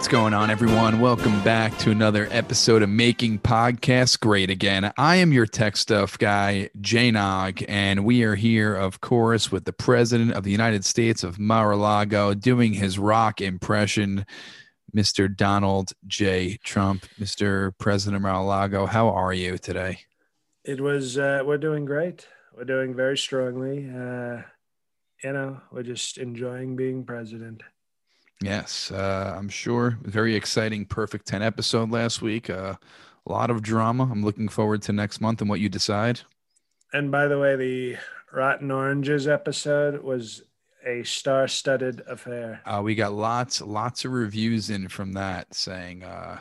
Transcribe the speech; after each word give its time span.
What's 0.00 0.08
going 0.08 0.32
on, 0.32 0.48
everyone? 0.48 0.98
Welcome 0.98 1.44
back 1.44 1.76
to 1.80 1.90
another 1.90 2.26
episode 2.30 2.80
of 2.80 2.88
Making 2.88 3.38
Podcasts 3.38 4.18
Great 4.18 4.48
Again. 4.48 4.90
I 4.96 5.16
am 5.16 5.30
your 5.30 5.44
tech 5.44 5.76
stuff 5.76 6.16
guy, 6.16 6.70
Jay 6.80 7.10
Nog, 7.10 7.62
and 7.68 8.06
we 8.06 8.22
are 8.22 8.34
here, 8.34 8.74
of 8.74 9.02
course, 9.02 9.52
with 9.52 9.66
the 9.66 9.74
President 9.74 10.32
of 10.32 10.42
the 10.42 10.50
United 10.50 10.86
States 10.86 11.22
of 11.22 11.38
Mar-a-Lago 11.38 12.32
doing 12.32 12.72
his 12.72 12.98
rock 12.98 13.42
impression, 13.42 14.24
Mr. 14.96 15.36
Donald 15.36 15.92
J. 16.06 16.56
Trump. 16.64 17.04
Mr. 17.20 17.76
President 17.76 18.16
of 18.16 18.22
Mar-a-Lago, 18.22 18.86
how 18.86 19.10
are 19.10 19.34
you 19.34 19.58
today? 19.58 19.98
It 20.64 20.80
was, 20.80 21.18
uh, 21.18 21.42
we're 21.44 21.58
doing 21.58 21.84
great. 21.84 22.26
We're 22.56 22.64
doing 22.64 22.94
very 22.94 23.18
strongly. 23.18 23.80
Uh, 23.80 24.44
you 25.22 25.34
know, 25.34 25.60
we're 25.70 25.82
just 25.82 26.16
enjoying 26.16 26.74
being 26.74 27.04
president. 27.04 27.62
Yes, 28.42 28.90
uh, 28.90 29.34
I'm 29.36 29.48
sure. 29.48 29.98
Very 30.02 30.34
exciting, 30.34 30.86
perfect 30.86 31.26
10 31.26 31.42
episode 31.42 31.90
last 31.90 32.22
week. 32.22 32.48
Uh, 32.48 32.74
a 33.26 33.32
lot 33.32 33.50
of 33.50 33.62
drama. 33.62 34.08
I'm 34.10 34.24
looking 34.24 34.48
forward 34.48 34.82
to 34.82 34.92
next 34.92 35.20
month 35.20 35.40
and 35.40 35.50
what 35.50 35.60
you 35.60 35.68
decide. 35.68 36.20
And 36.92 37.10
by 37.10 37.28
the 37.28 37.38
way, 37.38 37.56
the 37.56 37.96
Rotten 38.32 38.70
Oranges 38.70 39.28
episode 39.28 40.02
was 40.02 40.42
a 40.86 41.02
star 41.02 41.46
studded 41.48 42.02
affair. 42.08 42.62
Uh, 42.64 42.80
we 42.82 42.94
got 42.94 43.12
lots, 43.12 43.60
lots 43.60 44.04
of 44.04 44.12
reviews 44.12 44.70
in 44.70 44.88
from 44.88 45.12
that 45.12 45.54
saying 45.54 46.02
uh, 46.02 46.38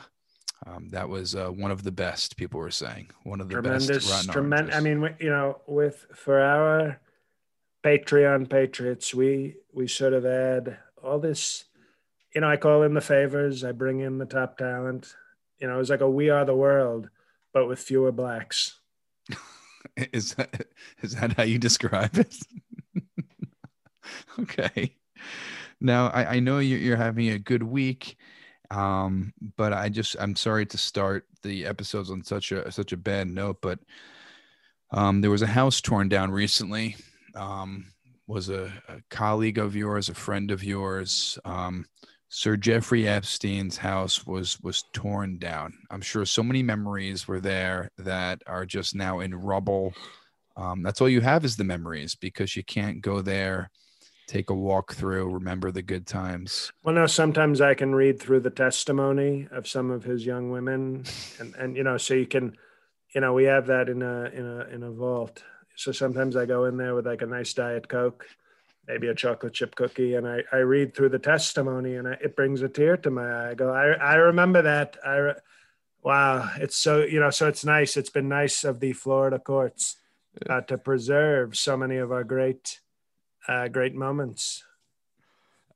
um, 0.66 0.90
that 0.90 1.10
was 1.10 1.36
uh, 1.36 1.50
one 1.50 1.72
of 1.72 1.84
the 1.84 1.92
best, 1.92 2.38
people 2.38 2.60
were 2.60 2.72
saying. 2.72 3.10
One 3.24 3.42
of 3.42 3.50
the 3.50 3.56
tremendous, 3.56 4.10
best. 4.10 4.32
Tremendous. 4.32 4.76
I 4.76 4.80
mean, 4.80 5.16
you 5.20 5.30
know, 5.30 5.60
with 5.68 6.06
for 6.16 6.40
our 6.42 7.00
Patreon 7.84 8.50
patriots, 8.50 9.14
we 9.14 9.56
we 9.74 9.88
sort 9.88 10.14
of 10.14 10.26
add 10.26 10.78
all 11.02 11.20
this 11.20 11.66
you 12.34 12.42
know, 12.42 12.50
I 12.50 12.58
call 12.58 12.84
in 12.84 12.94
the 12.94 13.02
favors, 13.02 13.64
I 13.64 13.72
bring 13.72 14.00
in 14.00 14.18
the 14.18 14.26
top 14.26 14.58
talent. 14.58 15.16
You 15.60 15.68
know, 15.68 15.80
it's 15.80 15.90
like 15.90 16.02
a 16.02 16.10
we 16.10 16.30
are 16.30 16.46
the 16.46 16.56
world, 16.56 17.10
but 17.54 17.68
with 17.68 17.80
fewer 17.80 18.12
blacks. 18.12 18.80
is 20.14 20.36
that 20.36 20.68
is 21.02 21.16
that 21.16 21.34
how 21.34 21.44
you 21.44 21.58
describe 21.58 22.18
it? 22.18 22.36
okay. 24.40 24.96
Now 25.82 26.08
I, 26.08 26.36
I 26.36 26.40
know 26.40 26.60
you're, 26.60 26.80
you're 26.80 26.98
having 26.98 27.30
a 27.30 27.40
good 27.40 27.64
week, 27.64 28.18
um, 28.70 29.34
but 29.58 29.74
I 29.74 29.90
just 29.90 30.16
I'm 30.20 30.36
sorry 30.36 30.66
to 30.68 30.78
start 30.78 31.26
the 31.42 31.66
episodes 31.66 32.12
on 32.12 32.24
such 32.24 32.52
a 32.52 32.72
such 32.72 32.92
a 32.92 32.98
bad 32.98 33.28
note, 33.28 33.58
but 33.62 33.80
um, 34.92 35.22
there 35.22 35.32
was 35.32 35.42
a 35.42 35.48
house 35.48 35.82
torn 35.82 36.10
down 36.10 36.32
recently. 36.32 36.96
Um, 37.36 37.86
was 38.28 38.50
a, 38.50 38.72
a 38.88 39.02
colleague 39.10 39.58
of 39.58 39.76
yours, 39.76 40.08
a 40.08 40.14
friend 40.14 40.52
of 40.52 40.64
yours. 40.64 41.40
Um, 41.46 41.86
Sir 42.32 42.56
Jeffrey 42.58 43.08
Epstein's 43.08 43.78
house 43.78 44.26
was 44.26 44.62
was 44.62 44.84
torn 44.94 45.40
down. 45.40 45.74
I'm 45.90 46.02
sure 46.02 46.26
so 46.26 46.44
many 46.44 46.62
memories 46.62 47.28
were 47.28 47.40
there 47.40 47.90
that 47.98 48.44
are 48.46 48.68
just 48.68 48.94
now 48.94 49.20
in 49.20 49.34
rubble. 49.34 49.94
Um, 50.56 50.84
that's 50.84 51.02
all 51.02 51.10
you 51.10 51.22
have 51.22 51.44
is 51.44 51.58
the 51.58 51.64
memories 51.64 52.14
because 52.14 52.56
you 52.56 52.64
can't 52.64 53.02
go 53.02 53.22
there, 53.22 53.72
take 54.28 54.52
a 54.52 54.56
walk 54.56 54.94
through, 54.94 55.34
remember 55.34 55.72
the 55.72 55.82
good 55.82 56.06
times. 56.06 56.72
Well, 56.84 56.94
no, 56.94 57.08
sometimes 57.08 57.62
I 57.62 57.74
can 57.74 57.96
read 57.96 58.20
through 58.20 58.42
the 58.42 58.52
testimony 58.52 59.48
of 59.52 59.68
some 59.68 59.90
of 59.90 60.04
his 60.04 60.24
young 60.24 60.52
women, 60.52 61.06
and 61.40 61.56
and 61.56 61.76
you 61.76 61.84
know, 61.84 61.98
so 61.98 62.14
you 62.14 62.28
can, 62.28 62.56
you 63.16 63.22
know, 63.22 63.34
we 63.34 63.46
have 63.46 63.66
that 63.68 63.90
in 63.90 64.04
a 64.04 64.26
in 64.26 64.46
a 64.46 64.76
in 64.76 64.84
a 64.84 64.92
vault. 64.92 65.42
So 65.76 65.92
sometimes 65.92 66.36
I 66.36 66.46
go 66.46 66.66
in 66.66 66.78
there 66.78 66.94
with 66.94 67.08
like 67.08 67.24
a 67.24 67.26
nice 67.26 67.54
diet 67.56 67.88
coke 67.88 68.28
maybe 68.90 69.08
a 69.08 69.16
chocolate 69.16 69.54
chip 69.54 69.76
cookie 69.76 70.16
and 70.16 70.28
I, 70.28 70.40
I 70.52 70.58
read 70.58 70.96
through 70.96 71.10
the 71.10 71.20
testimony 71.20 71.96
and 71.96 72.08
I, 72.08 72.14
it 72.14 72.36
brings 72.36 72.64
a 72.64 72.68
tear 72.68 72.98
to 72.98 73.12
my 73.12 73.30
eye. 73.30 73.52
I 73.52 73.54
go, 73.54 73.72
I, 73.72 73.92
I 73.92 74.16
remember 74.16 74.64
that. 74.64 74.98
I, 75.06 75.16
re- 75.16 75.34
wow. 76.02 76.50
It's 76.58 76.76
so, 76.76 77.04
you 77.04 77.20
know, 77.20 77.30
so 77.30 77.48
it's 77.48 77.64
nice. 77.64 77.96
It's 77.96 78.10
been 78.10 78.28
nice 78.28 78.64
of 78.64 78.80
the 78.80 78.94
Florida 78.94 79.38
courts 79.38 79.98
uh, 80.50 80.62
to 80.62 80.78
preserve 80.80 81.56
so 81.56 81.78
many 81.78 81.98
of 81.98 82.12
our 82.12 82.24
great, 82.24 82.80
uh, 83.48 83.68
great 83.68 83.94
moments. 83.94 84.64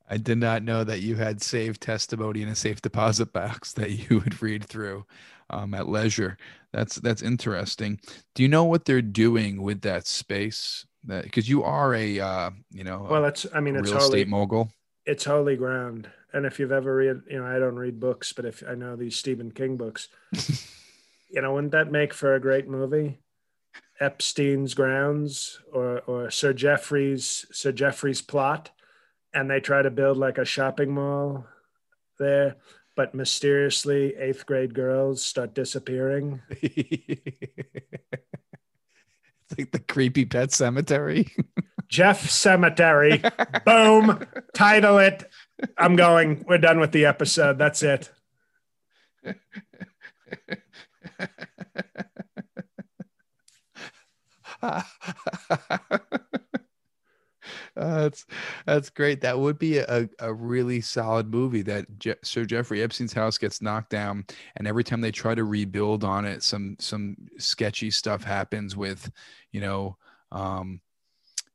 I 0.10 0.18
did 0.18 0.40
not 0.40 0.64
know 0.64 0.84
that 0.84 1.02
you 1.02 1.16
had 1.16 1.42
saved 1.42 1.82
testimony 1.82 2.42
in 2.42 2.50
a 2.50 2.56
safe 2.56 2.82
deposit 2.82 3.32
box 3.32 3.74
that 3.74 3.92
you 3.92 4.20
would 4.20 4.42
read 4.42 4.66
through 4.66 5.06
um, 5.52 5.76
at 5.76 5.88
leisure. 5.88 6.38
That's 6.72 6.96
that's 6.96 7.22
interesting. 7.22 8.00
Do 8.34 8.42
you 8.42 8.50
know 8.50 8.64
what 8.64 8.86
they're 8.86 9.04
doing 9.04 9.62
with 9.62 9.82
that 9.82 10.08
space? 10.08 10.88
That 11.06 11.24
because 11.24 11.48
you 11.50 11.64
are 11.64 11.94
a 11.96 12.20
uh, 12.20 12.50
you 12.72 12.84
know 12.84 13.08
well 13.10 13.26
it's 13.26 13.46
i 13.54 13.60
mean 13.60 13.76
it's 13.76 13.90
real 13.90 14.00
holy, 14.00 14.20
estate 14.20 14.28
mogul. 14.30 14.70
it's 15.06 15.26
holy 15.26 15.56
ground. 15.56 16.10
And 16.36 16.48
if 16.48 16.60
you've 16.60 16.72
ever 16.72 16.96
read 16.96 17.22
you 17.30 17.40
know 17.40 17.46
i 17.46 17.60
don't 17.60 17.76
read 17.76 18.00
books 18.00 18.34
but 18.34 18.46
if 18.46 18.64
i 18.68 18.74
know 18.74 18.96
these 18.96 19.16
stephen 19.16 19.52
king 19.52 19.78
books. 19.78 20.08
You 21.34 21.42
know 21.42 21.54
wouldn't 21.56 21.72
that 21.72 21.92
make 21.92 22.14
for 22.14 22.36
a 22.36 22.40
great 22.40 22.68
movie? 22.68 23.18
Epstein's 24.00 24.76
grounds 24.76 25.60
or 25.72 26.02
or 26.02 26.30
sir 26.30 26.54
jeffrey's 26.54 27.48
sir 27.52 27.72
jeffrey's 27.72 28.22
plot 28.22 28.70
and 29.34 29.50
they 29.50 29.60
try 29.60 29.82
to 29.82 29.90
build 29.90 30.18
like 30.18 30.38
a 30.38 30.46
shopping 30.46 30.94
mall 30.94 31.48
there 32.20 32.58
but 32.96 33.16
mysteriously 33.16 34.16
eighth 34.16 34.46
grade 34.46 34.76
girls 34.76 35.24
start 35.24 35.56
disappearing 35.56 36.42
like 39.58 39.72
the 39.72 39.80
creepy 39.80 40.26
pet 40.26 40.52
cemetery. 40.52 41.32
Jeff 41.88 42.30
Cemetery. 42.30 43.22
Boom. 43.66 44.26
Title 44.54 44.98
it. 44.98 45.30
I'm 45.78 45.96
going. 45.96 46.44
We're 46.48 46.58
done 46.58 46.80
with 46.80 46.92
the 46.92 47.06
episode. 47.06 47.58
That's 47.58 47.84
it. 47.84 48.10
Uh, 57.76 57.96
that's 58.02 58.26
that's 58.66 58.90
great. 58.90 59.22
That 59.22 59.40
would 59.40 59.58
be 59.58 59.78
a, 59.78 60.10
a 60.20 60.34
really 60.34 60.82
solid 60.82 61.30
movie. 61.30 61.62
That 61.62 62.00
Je- 62.00 62.16
Sir 62.24 62.46
Jeffrey 62.46 62.82
Epstein's 62.82 63.14
house 63.14 63.38
gets 63.38 63.62
knocked 63.62 63.90
down, 63.90 64.26
and 64.56 64.68
every 64.68 64.84
time 64.84 65.02
they 65.02 65.12
try 65.12 65.36
to 65.36 65.44
rebuild 65.44 66.04
on 66.04 66.26
it, 66.26 66.44
some 66.44 66.76
some 66.80 67.16
sketchy 67.38 67.92
stuff 67.92 68.24
happens 68.24 68.76
with, 68.76 69.12
you 69.52 69.62
know, 69.62 69.98
um, 70.32 70.82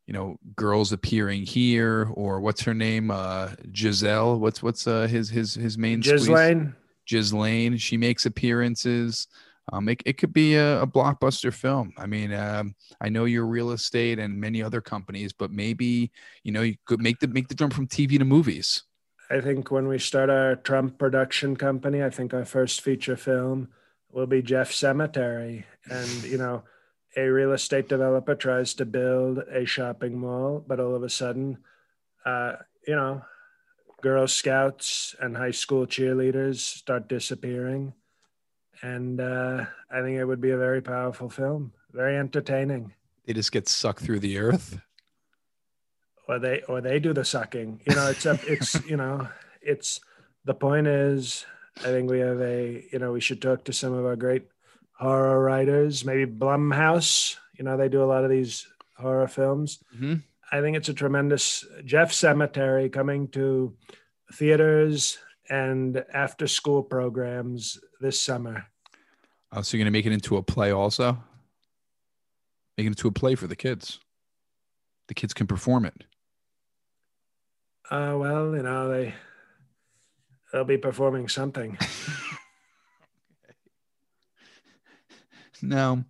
you 0.07 0.15
know, 0.15 0.39
girls 0.57 0.93
appearing 0.93 1.43
here, 1.43 2.11
or 2.15 2.41
what's 2.41 2.63
her 2.63 2.75
name, 2.75 3.11
uh, 3.11 3.51
Giselle. 3.75 4.39
What's 4.39 4.63
what's 4.63 4.87
uh, 4.87 5.07
his 5.07 5.29
his 5.29 5.55
his 5.55 5.77
main 5.77 6.01
Ghislaine. 6.01 6.75
Ghislaine. 7.07 7.77
She 7.77 7.97
makes 7.97 8.27
appearances 8.27 9.29
um, 9.73 9.89
it, 9.89 10.03
it 10.07 10.19
could 10.19 10.33
be 10.33 10.55
a, 10.55 10.83
a 10.83 10.87
blockbuster 10.87 11.53
film. 11.53 11.93
I 11.97 12.07
mean, 12.07 12.33
um, 12.33 12.75
I 13.01 13.09
know 13.09 13.25
you're 13.25 13.47
real 13.47 13.71
estate 13.73 14.19
and 14.19 14.41
many 14.41 14.63
other 14.63 14.81
companies, 14.81 15.33
but 15.33 15.51
maybe 15.51 16.11
you 16.43 16.53
know 16.53 16.63
you 16.63 16.77
could 16.87 17.01
make 17.01 17.21
the 17.21 17.29
make 17.29 17.49
the 17.49 17.55
jump 17.55 17.73
from 17.73 17.87
TV 17.87 18.19
to 18.19 18.25
movies. 18.25 18.85
I 19.31 19.41
think 19.41 19.71
when 19.71 19.89
we 19.89 19.99
start 19.99 20.31
our 20.31 20.57
Trump 20.57 20.99
production 20.99 21.55
company, 21.57 22.03
I 22.03 22.11
think 22.11 22.33
our 22.33 22.47
first 22.47 22.81
feature 22.81 23.17
film 23.17 23.69
will 24.11 24.27
be 24.27 24.41
Jeff 24.41 24.73
Cemetery, 24.73 25.67
and 25.91 26.25
you 26.25 26.39
know, 26.39 26.63
a 27.17 27.29
real 27.29 27.53
estate 27.53 27.89
developer 27.89 28.35
tries 28.35 28.75
to 28.75 28.87
build 28.87 29.39
a 29.39 29.67
shopping 29.67 30.19
mall, 30.19 30.65
but 30.67 30.81
all 30.81 30.95
of 30.95 31.03
a 31.03 31.11
sudden, 31.11 31.59
uh, 32.25 32.53
you 32.87 32.95
know, 32.95 33.23
Girl 34.01 34.29
Scouts 34.29 35.15
and 35.21 35.37
high 35.37 35.51
school 35.51 35.87
cheerleaders 35.87 36.59
start 36.59 37.09
disappearing 37.09 37.93
and 38.83 39.21
uh, 39.21 39.65
I 39.91 40.01
think 40.03 40.19
it 40.19 40.25
would 40.25 40.41
be 40.41 40.51
a 40.51 40.59
very 40.59 40.81
powerful 40.81 41.29
film, 41.29 41.73
very 41.93 42.17
entertaining. 42.17 42.93
They 43.27 43.33
just 43.33 43.53
get 43.53 43.69
sucked 43.69 44.03
through 44.03 44.21
the 44.21 44.39
earth, 44.39 44.81
or 46.29 46.39
they 46.39 46.63
or 46.63 46.81
they 46.81 46.99
do 46.99 47.13
the 47.13 47.25
sucking. 47.25 47.81
You 47.87 47.95
know, 47.95 48.11
it's 48.11 48.27
a, 48.27 48.39
it's 48.47 48.85
you 48.87 48.97
know, 48.97 49.29
it's 49.61 50.01
the 50.45 50.55
point 50.55 50.87
is, 50.87 51.45
I 51.79 51.89
think 51.89 52.11
we 52.11 52.21
have 52.21 52.41
a 52.41 52.87
you 52.93 52.99
know 52.99 53.13
we 53.13 53.21
should 53.21 53.43
talk 53.43 53.65
to 53.65 53.73
some 53.73 53.93
of 53.93 54.07
our 54.07 54.17
great 54.17 54.47
horror 54.93 55.43
writers, 55.43 56.05
maybe 56.05 56.31
Blumhouse. 56.31 57.37
You 57.59 57.65
know, 57.65 57.77
they 57.77 57.89
do 57.89 58.03
a 58.03 58.07
lot 58.07 58.25
of 58.25 58.31
these 58.31 58.67
horror 58.97 59.29
films. 59.29 59.79
Mm-hmm. 59.95 60.15
I 60.51 60.61
think 60.61 60.77
it's 60.77 60.89
a 60.89 60.95
tremendous 60.95 61.65
Jeff 61.85 62.13
Cemetery 62.13 62.89
coming 62.89 63.29
to 63.29 63.77
theaters 64.33 65.19
and 65.51 66.05
after 66.13 66.47
school 66.47 66.83
programs 66.83 67.79
this 68.01 68.21
summer. 68.21 68.67
Oh, 69.53 69.63
so 69.63 69.77
you're 69.77 69.85
going 69.85 69.93
to 69.93 69.99
make 69.99 70.07
it 70.07 70.13
into 70.13 70.37
a 70.37 70.43
play 70.43 70.71
also? 70.71 71.19
Making 72.77 72.93
it 72.93 72.99
into 72.99 73.09
a 73.09 73.13
play 73.13 73.35
for 73.35 73.47
the 73.47 73.57
kids. 73.57 73.99
The 75.09 75.15
kids 75.15 75.33
can 75.33 75.47
perform 75.47 75.87
it. 75.87 76.05
Uh, 77.91 78.15
well, 78.19 78.55
you 78.55 78.63
know, 78.63 78.89
they 78.89 79.15
they'll 80.53 80.65
be 80.65 80.77
performing 80.77 81.29
something. 81.29 81.79
no. 85.63 86.05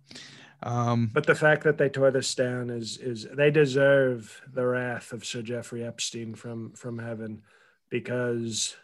Um, 0.61 1.09
but 1.13 1.25
the 1.25 1.35
fact 1.35 1.63
that 1.63 1.77
they 1.77 1.87
tore 1.87 2.11
this 2.11 2.35
down 2.35 2.69
is 2.69 2.97
is 2.97 3.25
they 3.31 3.49
deserve 3.49 4.41
the 4.51 4.65
wrath 4.65 5.13
of 5.13 5.23
Sir 5.23 5.41
Jeffrey 5.41 5.85
Epstein 5.85 6.35
from 6.35 6.73
from 6.73 6.99
heaven 6.99 7.43
because 7.89 8.75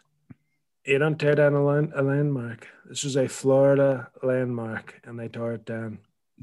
You 0.86 0.98
don't 0.98 1.18
tear 1.18 1.34
down 1.34 1.54
a, 1.54 1.64
land, 1.64 1.92
a 1.96 2.02
landmark. 2.02 2.68
This 2.84 3.02
was 3.02 3.16
a 3.16 3.26
Florida 3.26 4.08
landmark, 4.22 5.00
and 5.04 5.18
they 5.18 5.26
tore 5.26 5.54
it 5.54 5.64
down. 5.64 5.98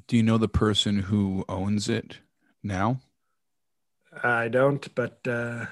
Do 0.07 0.17
you 0.17 0.23
know 0.23 0.37
the 0.37 0.49
person 0.49 0.99
who 0.99 1.45
owns 1.47 1.87
it 1.87 2.17
now? 2.61 2.99
I 4.21 4.49
don't, 4.49 4.93
but 4.95 5.25
uh, 5.25 5.67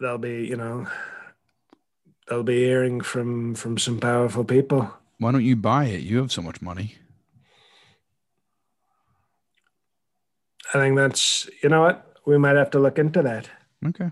they'll 0.00 0.18
be, 0.18 0.46
you 0.46 0.56
know, 0.56 0.88
they'll 2.28 2.42
be 2.42 2.64
hearing 2.64 3.02
from 3.02 3.54
from 3.54 3.78
some 3.78 4.00
powerful 4.00 4.44
people. 4.44 4.92
Why 5.18 5.32
don't 5.32 5.44
you 5.44 5.56
buy 5.56 5.86
it? 5.86 6.00
You 6.00 6.18
have 6.18 6.32
so 6.32 6.42
much 6.42 6.60
money. 6.60 6.96
I 10.74 10.78
think 10.78 10.96
that's, 10.96 11.48
you 11.62 11.68
know 11.68 11.82
what, 11.82 12.16
we 12.26 12.36
might 12.36 12.56
have 12.56 12.70
to 12.70 12.78
look 12.78 12.98
into 12.98 13.22
that. 13.22 13.48
Okay. 13.86 14.10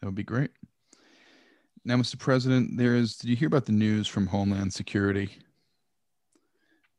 That 0.00 0.06
would 0.06 0.14
be 0.14 0.22
great. 0.22 0.50
Now, 1.86 1.94
Mr. 1.94 2.18
President, 2.18 2.76
there 2.76 2.96
is. 2.96 3.16
Did 3.16 3.30
you 3.30 3.36
hear 3.36 3.46
about 3.46 3.66
the 3.66 3.72
news 3.72 4.08
from 4.08 4.26
Homeland 4.26 4.72
Security? 4.74 5.30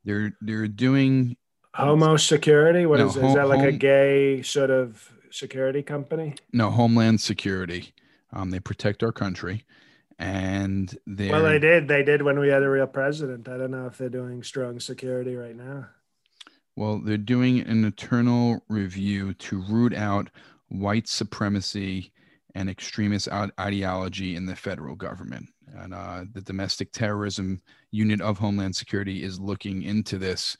They're 0.02 0.32
they're 0.40 0.66
doing 0.66 1.36
Homo 1.74 2.16
Security. 2.16 2.86
What 2.86 2.98
No, 2.98 3.08
is 3.08 3.16
is 3.16 3.34
that 3.34 3.48
like 3.48 3.68
a 3.68 3.72
gay 3.72 4.40
sort 4.40 4.70
of 4.70 5.12
security 5.30 5.82
company? 5.82 6.36
no 6.54 6.70
Homeland 6.70 7.20
Security. 7.20 7.92
Um, 8.32 8.48
they 8.50 8.60
protect 8.60 9.02
our 9.02 9.12
country, 9.12 9.66
and 10.18 10.96
they're 11.06 11.32
Well, 11.32 11.42
they 11.42 11.58
did. 11.58 11.86
They 11.86 12.02
did 12.02 12.22
when 12.22 12.38
we 12.38 12.48
had 12.48 12.62
a 12.62 12.70
real 12.70 12.86
president. 12.86 13.46
I 13.46 13.58
don't 13.58 13.70
know 13.70 13.86
if 13.86 13.98
they're 13.98 14.08
doing 14.08 14.42
strong 14.42 14.80
security 14.80 15.36
right 15.36 15.54
now. 15.56 15.88
Well, 16.76 16.98
they're 16.98 17.18
doing 17.18 17.60
an 17.60 17.84
internal 17.84 18.64
review 18.70 19.34
to 19.34 19.60
root 19.60 19.92
out 19.92 20.30
white 20.68 21.08
supremacy 21.08 22.10
and 22.58 22.68
extremist 22.68 23.28
ideology 23.60 24.34
in 24.34 24.44
the 24.44 24.56
federal 24.56 24.96
government. 24.96 25.48
And 25.76 25.94
uh, 25.94 26.24
the 26.32 26.40
domestic 26.40 26.90
terrorism 26.90 27.62
unit 27.92 28.20
of 28.20 28.36
Homeland 28.36 28.74
Security 28.74 29.22
is 29.22 29.38
looking 29.38 29.84
into 29.84 30.18
this. 30.18 30.56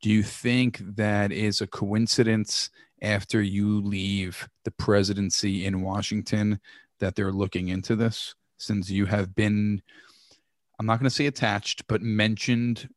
Do 0.00 0.08
you 0.08 0.22
think 0.22 0.78
that 0.96 1.30
is 1.30 1.60
a 1.60 1.66
coincidence 1.66 2.70
after 3.02 3.42
you 3.42 3.82
leave 3.82 4.48
the 4.64 4.70
presidency 4.70 5.66
in 5.66 5.82
Washington 5.82 6.58
that 7.00 7.16
they're 7.16 7.32
looking 7.32 7.68
into 7.68 7.96
this? 7.96 8.34
Since 8.56 8.88
you 8.88 9.04
have 9.04 9.34
been, 9.34 9.82
I'm 10.80 10.86
not 10.86 11.00
going 11.00 11.10
to 11.10 11.14
say 11.14 11.26
attached, 11.26 11.86
but 11.86 12.00
mentioned 12.00 12.88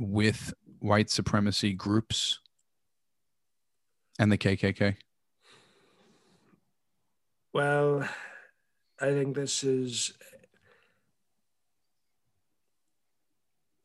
with 0.00 0.52
white 0.80 1.08
supremacy 1.08 1.72
groups 1.72 2.40
and 4.18 4.32
the 4.32 4.38
KKK? 4.38 4.96
Well, 7.52 8.08
I 9.00 9.06
think 9.06 9.34
this 9.34 9.62
is 9.62 10.12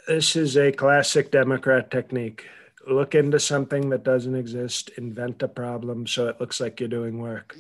this 0.08 0.36
is 0.36 0.56
a 0.56 0.72
classic 0.72 1.32
Democrat 1.32 1.92
technique. 1.92 2.46
Look 2.88 3.14
into 3.16 3.40
something 3.40 3.90
that 3.90 4.04
doesn't 4.04 4.36
exist, 4.36 4.90
invent 4.98 5.44
a 5.44 5.50
problem 5.50 6.08
so 6.08 6.28
it 6.28 6.40
looks 6.40 6.62
like 6.62 6.80
you're 6.80 6.88
doing 6.88 7.20
work. 7.20 7.58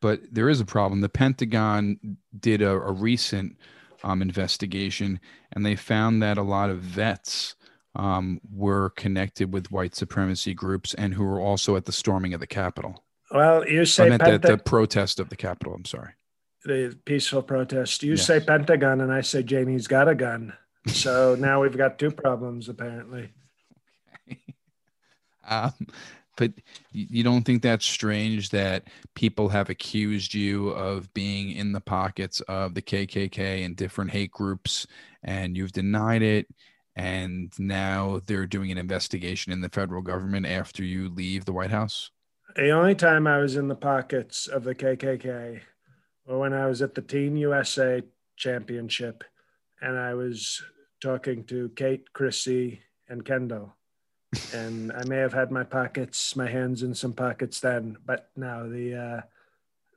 But 0.00 0.20
there 0.30 0.48
is 0.48 0.60
a 0.60 0.64
problem. 0.64 1.00
The 1.00 1.08
Pentagon 1.08 2.18
did 2.38 2.62
a, 2.62 2.70
a 2.70 2.92
recent 2.92 3.56
um, 4.04 4.22
investigation 4.22 5.18
and 5.52 5.66
they 5.66 5.74
found 5.74 6.22
that 6.22 6.38
a 6.38 6.42
lot 6.42 6.70
of 6.70 6.78
vets 6.78 7.56
um, 7.96 8.40
were 8.52 8.90
connected 8.90 9.52
with 9.52 9.72
white 9.72 9.94
supremacy 9.94 10.54
groups 10.54 10.94
and 10.94 11.14
who 11.14 11.24
were 11.24 11.40
also 11.40 11.74
at 11.74 11.86
the 11.86 11.92
storming 11.92 12.34
of 12.34 12.40
the 12.40 12.46
Capitol. 12.46 13.03
Well, 13.34 13.68
you 13.68 13.80
I 13.80 13.84
say 13.84 14.08
meant 14.08 14.22
that 14.24 14.42
the 14.42 14.56
Penta- 14.56 14.64
protest 14.64 15.18
of 15.20 15.28
the 15.28 15.36
Capitol. 15.36 15.74
I'm 15.74 15.84
sorry. 15.84 16.12
the 16.64 16.96
peaceful 17.04 17.42
protest. 17.42 18.02
You 18.02 18.12
Yes. 18.12 18.26
say 18.26 18.40
Pentagon, 18.40 19.00
and 19.02 19.12
I 19.12 19.20
say 19.20 19.42
Janie's 19.42 19.86
got 19.86 20.08
a 20.08 20.14
gun. 20.14 20.54
So 20.86 21.34
now 21.38 21.60
we've 21.60 21.76
got 21.76 21.98
two 21.98 22.10
problems 22.10 22.68
apparently. 22.70 23.32
Um, 25.46 25.74
but 26.36 26.52
you 26.92 27.22
don't 27.22 27.42
think 27.44 27.62
that's 27.62 27.84
strange 27.84 28.48
that 28.50 28.88
people 29.14 29.50
have 29.50 29.68
accused 29.68 30.32
you 30.32 30.70
of 30.70 31.12
being 31.12 31.50
in 31.52 31.72
the 31.72 31.80
pockets 31.82 32.40
of 32.42 32.74
the 32.74 32.80
KKK 32.82 33.64
and 33.64 33.76
different 33.76 34.10
hate 34.10 34.30
groups, 34.30 34.86
and 35.22 35.54
you've 35.56 35.72
denied 35.72 36.22
it, 36.22 36.46
and 36.96 37.52
now 37.58 38.20
they're 38.26 38.46
doing 38.46 38.72
an 38.72 38.78
investigation 38.78 39.52
in 39.52 39.60
the 39.60 39.68
federal 39.68 40.00
government 40.02 40.46
after 40.46 40.82
you 40.82 41.08
leave 41.10 41.44
the 41.44 41.52
White 41.52 41.70
House? 41.70 42.10
The 42.54 42.70
only 42.70 42.94
time 42.94 43.26
I 43.26 43.38
was 43.38 43.56
in 43.56 43.68
the 43.68 43.74
pockets 43.74 44.46
of 44.46 44.62
the 44.64 44.74
KKK 44.74 45.60
were 46.26 46.38
when 46.38 46.52
I 46.52 46.66
was 46.66 46.82
at 46.82 46.94
the 46.94 47.02
Teen 47.02 47.36
USA 47.36 48.02
Championship 48.36 49.24
and 49.80 49.98
I 49.98 50.14
was 50.14 50.62
talking 51.02 51.44
to 51.44 51.70
Kate, 51.70 52.12
Chrissy, 52.12 52.80
and 53.08 53.24
Kendall. 53.24 53.74
And 54.52 54.92
I 54.92 55.04
may 55.04 55.16
have 55.16 55.32
had 55.32 55.50
my 55.50 55.64
pockets, 55.64 56.34
my 56.36 56.48
hands 56.48 56.82
in 56.82 56.94
some 56.94 57.12
pockets 57.12 57.60
then, 57.60 57.96
but 58.06 58.30
no, 58.36 58.68
the 58.68 58.94
uh, 58.96 59.20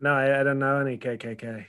no, 0.01 0.13
I, 0.13 0.41
I 0.41 0.43
don't 0.43 0.59
know 0.59 0.79
any 0.79 0.97
KKK. 0.97 1.65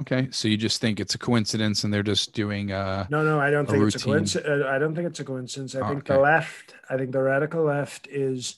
Okay, 0.00 0.28
so 0.30 0.48
you 0.48 0.56
just 0.56 0.80
think 0.80 0.98
it's 0.98 1.14
a 1.14 1.18
coincidence, 1.18 1.84
and 1.84 1.92
they're 1.92 2.02
just 2.02 2.32
doing. 2.32 2.72
Uh, 2.72 3.06
No, 3.10 3.22
no, 3.22 3.38
I 3.38 3.50
don't 3.50 3.68
think 3.68 3.84
it's 3.84 4.02
a 4.02 4.04
coincidence. 4.06 4.64
I 4.66 4.78
don't 4.78 4.94
think 4.94 5.06
it's 5.06 5.20
a 5.20 5.24
coincidence. 5.24 5.74
I 5.76 5.80
Oh, 5.80 5.88
think 5.88 6.00
okay. 6.00 6.14
the 6.14 6.20
left, 6.20 6.74
I 6.88 6.96
think 6.96 7.12
the 7.12 7.22
radical 7.22 7.62
left 7.64 8.08
is 8.08 8.56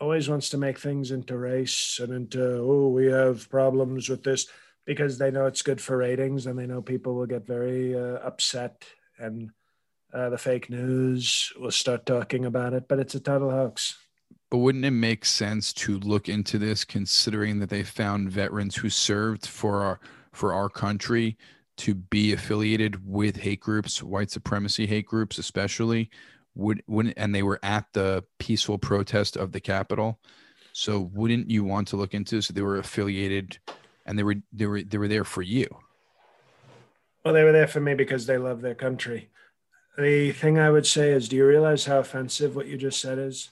always 0.00 0.28
wants 0.28 0.50
to 0.50 0.58
make 0.58 0.78
things 0.78 1.10
into 1.10 1.36
race 1.38 1.98
and 2.02 2.12
into 2.12 2.58
oh 2.58 2.88
we 2.88 3.06
have 3.06 3.48
problems 3.48 4.08
with 4.08 4.22
this 4.22 4.46
because 4.84 5.18
they 5.18 5.30
know 5.30 5.46
it's 5.46 5.62
good 5.62 5.80
for 5.80 5.96
ratings 5.96 6.46
and 6.46 6.58
they 6.58 6.66
know 6.66 6.82
people 6.82 7.14
will 7.14 7.26
get 7.26 7.46
very 7.46 7.94
uh, 7.94 8.18
upset 8.18 8.84
and 9.18 9.50
uh, 10.12 10.30
the 10.30 10.38
fake 10.38 10.70
news 10.70 11.52
will 11.58 11.70
start 11.70 12.06
talking 12.06 12.44
about 12.44 12.72
it. 12.72 12.88
But 12.88 12.98
it's 12.98 13.14
a 13.14 13.20
total 13.20 13.50
hoax. 13.50 13.98
But 14.50 14.58
wouldn't 14.58 14.84
it 14.84 14.92
make 14.92 15.24
sense 15.24 15.72
to 15.74 15.98
look 15.98 16.28
into 16.28 16.58
this, 16.58 16.84
considering 16.84 17.58
that 17.58 17.68
they 17.68 17.82
found 17.82 18.30
veterans 18.30 18.76
who 18.76 18.88
served 18.88 19.46
for 19.46 19.82
our 19.82 20.00
for 20.32 20.52
our 20.52 20.68
country 20.68 21.36
to 21.78 21.94
be 21.94 22.32
affiliated 22.32 23.06
with 23.06 23.36
hate 23.36 23.60
groups, 23.60 24.02
white 24.02 24.30
supremacy 24.30 24.86
hate 24.86 25.06
groups, 25.06 25.38
especially? 25.38 26.10
Would 26.56 26.82
wouldn't 26.86 27.14
and 27.16 27.34
they 27.34 27.42
were 27.42 27.60
at 27.62 27.86
the 27.92 28.24
peaceful 28.38 28.78
protest 28.78 29.36
of 29.36 29.52
the 29.52 29.60
Capitol. 29.60 30.18
So 30.72 31.10
wouldn't 31.14 31.50
you 31.50 31.64
want 31.64 31.88
to 31.88 31.96
look 31.96 32.12
into 32.12 32.42
So 32.42 32.52
They 32.52 32.62
were 32.62 32.78
affiliated, 32.78 33.58
and 34.04 34.18
they 34.18 34.22
were 34.22 34.36
they 34.52 34.66
were 34.66 34.82
they 34.82 34.98
were 34.98 35.08
there 35.08 35.24
for 35.24 35.42
you. 35.42 35.68
Well, 37.24 37.34
they 37.34 37.44
were 37.44 37.52
there 37.52 37.66
for 37.66 37.80
me 37.80 37.94
because 37.94 38.26
they 38.26 38.38
love 38.38 38.62
their 38.62 38.74
country. 38.74 39.30
The 39.98 40.32
thing 40.32 40.58
I 40.58 40.70
would 40.70 40.86
say 40.86 41.10
is, 41.10 41.28
do 41.28 41.36
you 41.36 41.46
realize 41.46 41.86
how 41.86 41.98
offensive 41.98 42.54
what 42.54 42.66
you 42.66 42.76
just 42.76 43.00
said 43.00 43.18
is? 43.18 43.50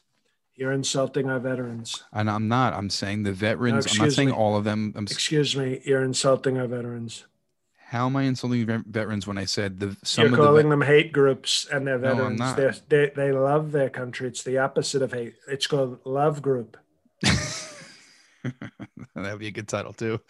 You're 0.55 0.73
insulting 0.73 1.29
our 1.29 1.41
veterans. 1.41 2.05
And 2.13 2.31
I'm 2.31 2.47
not. 2.47 2.75
I'm 2.75 2.91
saying 2.91 3.25
the 3.25 3.33
veterans. 3.33 3.87
I'm 3.91 4.05
not 4.05 4.13
saying 4.13 4.29
me. 4.29 4.35
all 4.35 4.57
of 4.57 4.65
them. 4.65 4.93
I'm. 4.97 5.05
Excuse 5.05 5.57
me, 5.57 5.81
you're 5.85 6.05
insulting 6.05 6.59
our 6.59 6.67
veterans. 6.67 7.25
How 7.95 8.07
am 8.07 8.17
I 8.17 8.23
insulting 8.25 8.67
vet- 8.67 8.87
veterans 8.87 9.25
when 9.25 9.39
I 9.39 9.45
said 9.45 9.79
the 9.79 9.97
some 10.03 10.25
You're 10.25 10.33
of 10.33 10.37
the 10.39 10.45
calling 10.45 10.69
them 10.69 10.83
hate 10.83 11.13
groups 11.13 11.65
and 11.71 11.87
they're 11.87 11.97
No, 11.97 12.11
I'm 12.11 12.17
veterans. 12.37 12.41
not. 12.41 12.57
They're, 12.57 12.75
they 12.89 13.13
they 13.15 13.31
love 13.31 13.71
their 13.71 13.89
country. 13.89 14.27
It's 14.27 14.43
the 14.43 14.59
opposite 14.59 15.01
of 15.01 15.13
hate. 15.13 15.35
It's 15.47 15.69
called 15.69 16.01
love 16.05 16.43
group. 16.43 16.77
That'd 19.15 19.39
be 19.39 19.47
a 19.47 19.53
good 19.53 19.69
title 19.69 19.93
too. 19.93 20.21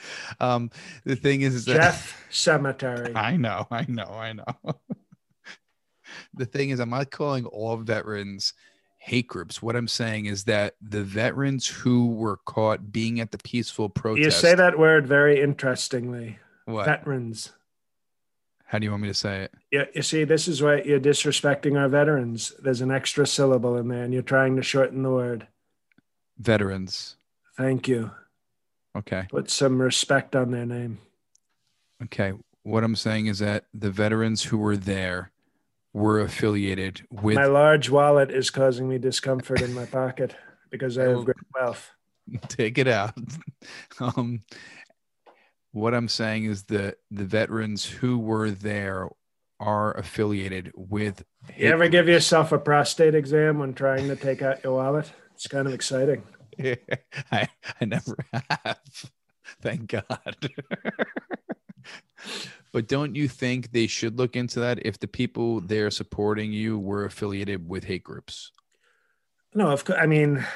Um, 0.40 0.70
the 1.06 1.16
thing 1.16 1.40
is, 1.40 1.54
is 1.54 1.64
that 1.64 1.76
Jeff 1.76 2.22
Cemetery. 2.28 3.12
I 3.16 3.38
know, 3.38 3.66
I 3.70 3.86
know, 3.88 4.10
I 4.12 4.34
know. 4.34 4.44
the 6.34 6.44
thing 6.44 6.68
is, 6.68 6.80
I'm 6.80 6.90
not 6.90 7.10
calling 7.10 7.46
all 7.46 7.78
veterans 7.78 8.52
hate 8.98 9.26
groups. 9.26 9.62
What 9.62 9.74
I'm 9.74 9.88
saying 9.88 10.26
is 10.26 10.44
that 10.44 10.74
the 10.82 11.02
veterans 11.02 11.66
who 11.66 12.08
were 12.08 12.36
caught 12.44 12.92
being 12.92 13.20
at 13.20 13.30
the 13.32 13.38
peaceful 13.38 13.88
protest. 13.88 14.22
You 14.22 14.30
say 14.30 14.54
that 14.54 14.78
word 14.78 15.06
very 15.06 15.40
interestingly. 15.40 16.38
What? 16.64 16.86
Veterans. 16.86 17.52
How 18.66 18.78
do 18.78 18.84
you 18.84 18.90
want 18.90 19.02
me 19.02 19.08
to 19.08 19.14
say 19.14 19.42
it? 19.44 19.52
Yeah, 19.70 19.84
you 19.94 20.02
see, 20.02 20.24
this 20.24 20.48
is 20.48 20.62
why 20.62 20.82
you're 20.82 20.98
disrespecting 20.98 21.78
our 21.78 21.88
veterans. 21.88 22.52
There's 22.60 22.80
an 22.80 22.90
extra 22.90 23.26
syllable 23.26 23.76
in 23.76 23.88
there, 23.88 24.02
and 24.02 24.12
you're 24.12 24.22
trying 24.22 24.56
to 24.56 24.62
shorten 24.62 25.02
the 25.02 25.10
word. 25.10 25.46
Veterans. 26.38 27.16
Thank 27.56 27.86
you. 27.86 28.10
Okay. 28.96 29.26
Put 29.30 29.50
some 29.50 29.80
respect 29.80 30.34
on 30.34 30.50
their 30.50 30.66
name. 30.66 30.98
Okay. 32.02 32.32
What 32.62 32.82
I'm 32.82 32.96
saying 32.96 33.26
is 33.26 33.38
that 33.40 33.66
the 33.74 33.90
veterans 33.90 34.44
who 34.44 34.58
were 34.58 34.76
there 34.76 35.30
were 35.92 36.20
affiliated 36.20 37.06
with 37.10 37.36
my 37.36 37.44
large 37.44 37.90
wallet 37.90 38.30
is 38.30 38.50
causing 38.50 38.88
me 38.88 38.98
discomfort 38.98 39.60
in 39.60 39.72
my 39.74 39.84
pocket 39.86 40.34
because 40.70 40.98
I 40.98 41.04
Oh. 41.06 41.16
have 41.18 41.24
great 41.26 41.36
wealth. 41.54 41.90
take 42.48 42.78
it 42.78 42.88
out. 42.88 43.14
um, 44.00 44.40
what 45.74 45.92
I'm 45.92 46.08
saying 46.08 46.44
is 46.44 46.62
that 46.64 46.98
the 47.10 47.24
veterans 47.24 47.84
who 47.84 48.16
were 48.16 48.52
there 48.52 49.08
are 49.58 49.92
affiliated 49.96 50.70
with. 50.76 51.24
You 51.56 51.68
ever 51.68 51.88
give 51.88 52.06
yourself 52.06 52.52
a 52.52 52.58
prostate 52.58 53.16
exam 53.16 53.58
when 53.58 53.74
trying 53.74 54.06
to 54.06 54.14
take 54.14 54.40
out 54.40 54.62
your 54.62 54.74
wallet? 54.74 55.12
It's 55.34 55.48
kind 55.48 55.66
of 55.66 55.74
exciting. 55.74 56.22
I, 56.62 57.48
I 57.80 57.84
never 57.84 58.16
have. 58.32 58.78
Thank 59.60 59.88
God. 59.88 60.36
but 62.72 62.86
don't 62.86 63.16
you 63.16 63.26
think 63.26 63.72
they 63.72 63.88
should 63.88 64.16
look 64.16 64.36
into 64.36 64.60
that 64.60 64.86
if 64.86 65.00
the 65.00 65.08
people 65.08 65.60
there 65.60 65.90
supporting 65.90 66.52
you 66.52 66.78
were 66.78 67.04
affiliated 67.04 67.68
with 67.68 67.82
hate 67.82 68.04
groups? 68.04 68.52
No, 69.52 69.70
of 69.70 69.84
course. 69.84 69.98
I 70.00 70.06
mean, 70.06 70.46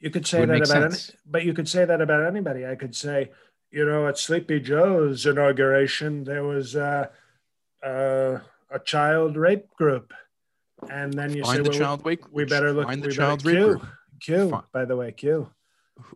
you 0.00 0.08
could 0.08 0.26
say 0.26 0.40
Would 0.40 0.48
that 0.48 0.70
about, 0.70 0.84
any, 0.84 0.96
but 1.26 1.44
you 1.44 1.52
could 1.52 1.68
say 1.68 1.84
that 1.84 2.00
about 2.00 2.24
anybody. 2.24 2.66
I 2.66 2.76
could 2.76 2.96
say, 2.96 3.30
you 3.72 3.86
know, 3.86 4.06
at 4.06 4.18
Sleepy 4.18 4.60
Joe's 4.60 5.24
inauguration, 5.24 6.24
there 6.24 6.44
was 6.44 6.76
uh, 6.76 7.08
uh, 7.82 8.38
a 8.70 8.78
child 8.84 9.36
rape 9.36 9.68
group, 9.74 10.12
and 10.90 11.12
then 11.12 11.34
you 11.34 11.44
say, 11.44 11.56
the 11.56 11.70
well, 11.70 11.78
child 11.78 12.02
rape. 12.04 12.24
we 12.30 12.44
better 12.44 12.72
look. 12.72 12.86
Find 12.86 13.02
the 13.02 13.08
we 13.08 13.14
child 13.14 13.44
rape 13.44 13.56
Q, 13.56 13.64
group. 13.64 13.86
Q, 14.20 14.62
by 14.72 14.84
the 14.84 14.96
way, 14.96 15.10
Q. 15.12 15.48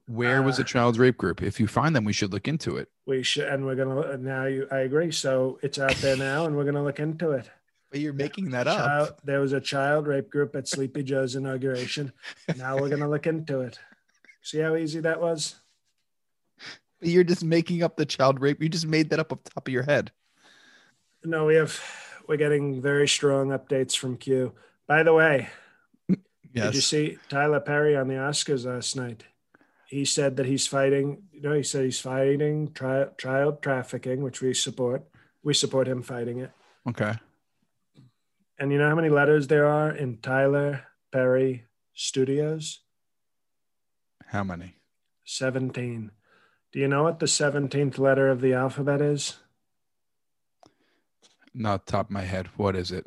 Where 0.06 0.42
was 0.42 0.58
the 0.58 0.62
uh, 0.62 0.66
child 0.66 0.98
rape 0.98 1.16
group? 1.16 1.42
If 1.42 1.58
you 1.58 1.66
find 1.66 1.96
them, 1.96 2.04
we 2.04 2.12
should 2.12 2.32
look 2.32 2.46
into 2.46 2.76
it. 2.76 2.88
We 3.06 3.22
should, 3.22 3.48
and 3.48 3.64
we're 3.64 3.75
gonna 3.75 4.18
now. 4.18 4.44
You, 4.44 4.68
I 4.70 4.80
agree. 4.80 5.10
So 5.10 5.58
it's 5.62 5.78
out 5.78 5.96
there 5.96 6.16
now, 6.16 6.44
and 6.44 6.56
we're 6.56 6.64
gonna 6.64 6.84
look 6.84 7.00
into 7.00 7.30
it. 7.30 7.48
But 7.90 8.00
you're 8.00 8.12
making 8.12 8.50
that 8.50 8.66
Child, 8.66 9.14
there 9.25 9.40
was 9.40 9.52
a 9.52 9.60
child 9.60 10.06
rape 10.06 10.28
group 10.28 10.56
at 10.56 10.68
Sleepy 10.68 11.04
Joe's 11.04 11.36
inauguration. 11.36 12.12
Now 12.56 12.76
we're 12.76 12.90
gonna 12.90 13.08
look 13.08 13.26
into 13.26 13.60
it. 13.60 13.78
See 14.42 14.58
how 14.58 14.76
easy 14.76 15.00
that 15.00 15.20
was. 15.20 15.54
You're 17.00 17.24
just 17.24 17.44
making 17.44 17.82
up 17.82 17.96
the 17.96 18.06
child 18.06 18.40
rape. 18.40 18.62
You 18.62 18.68
just 18.68 18.86
made 18.86 19.10
that 19.10 19.20
up 19.20 19.32
off 19.32 19.42
the 19.44 19.50
top 19.50 19.68
of 19.68 19.72
your 19.72 19.82
head. 19.82 20.12
No, 21.24 21.44
we 21.46 21.54
have. 21.56 21.78
We're 22.28 22.36
getting 22.36 22.80
very 22.82 23.06
strong 23.06 23.48
updates 23.48 23.96
from 23.96 24.16
Q. 24.16 24.52
By 24.88 25.02
the 25.02 25.12
way, 25.12 25.48
Yes. 26.08 26.66
did 26.66 26.74
you 26.74 26.80
see 26.80 27.18
Tyler 27.28 27.60
Perry 27.60 27.96
on 27.96 28.08
the 28.08 28.14
Oscars 28.14 28.64
last 28.66 28.96
night? 28.96 29.24
He 29.86 30.04
said 30.04 30.36
that 30.36 30.46
he's 30.46 30.66
fighting. 30.66 31.24
You 31.32 31.42
know, 31.42 31.52
he 31.52 31.62
said 31.62 31.84
he's 31.84 32.00
fighting 32.00 32.72
tri- 32.72 33.08
child 33.18 33.62
trafficking, 33.62 34.22
which 34.22 34.40
we 34.40 34.54
support. 34.54 35.04
We 35.44 35.54
support 35.54 35.86
him 35.86 36.02
fighting 36.02 36.40
it. 36.40 36.50
okay. 36.88 37.14
And 38.58 38.72
you 38.72 38.78
know 38.78 38.88
how 38.88 38.94
many 38.96 39.10
letters 39.10 39.48
there 39.48 39.66
are 39.66 39.90
in 39.90 40.16
Tyler 40.16 40.84
Perry 41.12 41.66
Studios? 41.94 42.80
How 44.28 44.42
many? 44.42 44.76
17. 45.26 46.10
Do 46.76 46.83
you 46.83 46.88
know 46.88 47.04
what 47.04 47.21
the 47.21 47.26
17th 47.26 47.99
letter 47.99 48.28
of 48.28 48.42
the 48.42 48.52
alphabet 48.52 49.00
is? 49.00 49.38
Not 51.54 51.87
top 51.87 52.09
of 52.09 52.11
my 52.11 52.21
head. 52.21 52.49
What 52.59 52.76
is 52.76 52.90
it? 52.90 53.06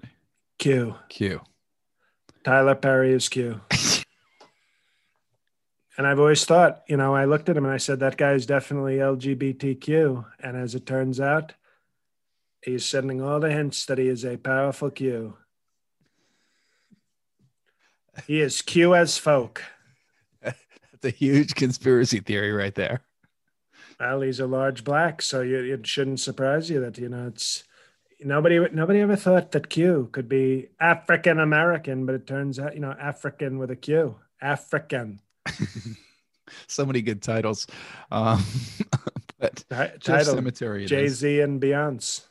Q. 0.58 0.96
Q. 1.08 1.42
Tyler 2.44 2.74
Perry 2.74 3.14
is 3.14 3.30
Q. 3.30 3.62
and 6.00 6.08
I've 6.08 6.20
always 6.20 6.46
thought, 6.46 6.82
you 6.88 6.98
know, 6.98 7.14
I 7.14 7.26
looked 7.26 7.48
at 7.48 7.56
him 7.56 7.64
and 7.64 7.72
I 7.72 7.78
said, 7.78 8.00
that 8.00 8.18
guy 8.18 8.32
is 8.32 8.48
definitely 8.48 8.96
LGBTQ. 8.96 10.26
And 10.40 10.58
as 10.58 10.74
it 10.74 10.88
turns 10.88 11.20
out, 11.20 11.54
he's 12.66 12.86
sending 12.86 13.22
all 13.22 13.40
the 13.40 13.52
hints 13.52 13.86
that 13.86 14.00
he 14.00 14.08
is 14.08 14.26
a 14.26 14.38
powerful 14.38 14.90
Q. 14.90 15.38
He 18.26 18.42
is 18.42 18.64
Q 18.64 18.96
as 18.96 19.20
folk. 19.20 19.62
That's 20.42 20.58
a 21.04 21.12
huge 21.12 21.54
conspiracy 21.54 22.20
theory 22.20 22.52
right 22.52 22.74
there. 22.74 23.04
Well, 24.00 24.22
he's 24.22 24.40
a 24.40 24.48
large 24.48 24.84
black, 24.84 25.22
so 25.22 25.42
you, 25.42 25.74
it 25.74 25.86
shouldn't 25.86 26.22
surprise 26.22 26.70
you 26.70 26.80
that 26.80 26.98
you 26.98 27.10
know 27.10 27.28
it's 27.28 27.66
nobody. 28.22 28.60
Nobody 28.72 29.02
ever 29.02 29.18
thought 29.18 29.52
that 29.52 29.70
Q 29.70 30.10
could 30.12 30.30
be 30.30 30.70
African 30.80 31.40
American, 31.40 32.06
but 32.06 32.16
it 32.16 32.26
turns 32.26 32.60
out 32.60 32.76
you 32.76 32.80
know 32.80 32.96
African 33.00 33.58
with 33.58 33.72
a 33.72 33.76
Q, 33.76 34.16
African. 34.42 35.20
so 36.68 36.86
many 36.86 37.02
good 37.02 37.22
titles. 37.22 37.68
Um, 38.10 38.44
but 39.40 39.66
Jeff 39.70 40.00
Title 40.00 40.36
Cemetery. 40.36 40.86
Jay 40.86 41.10
Z 41.10 41.42
and 41.42 41.62
Beyonce. 41.62 42.24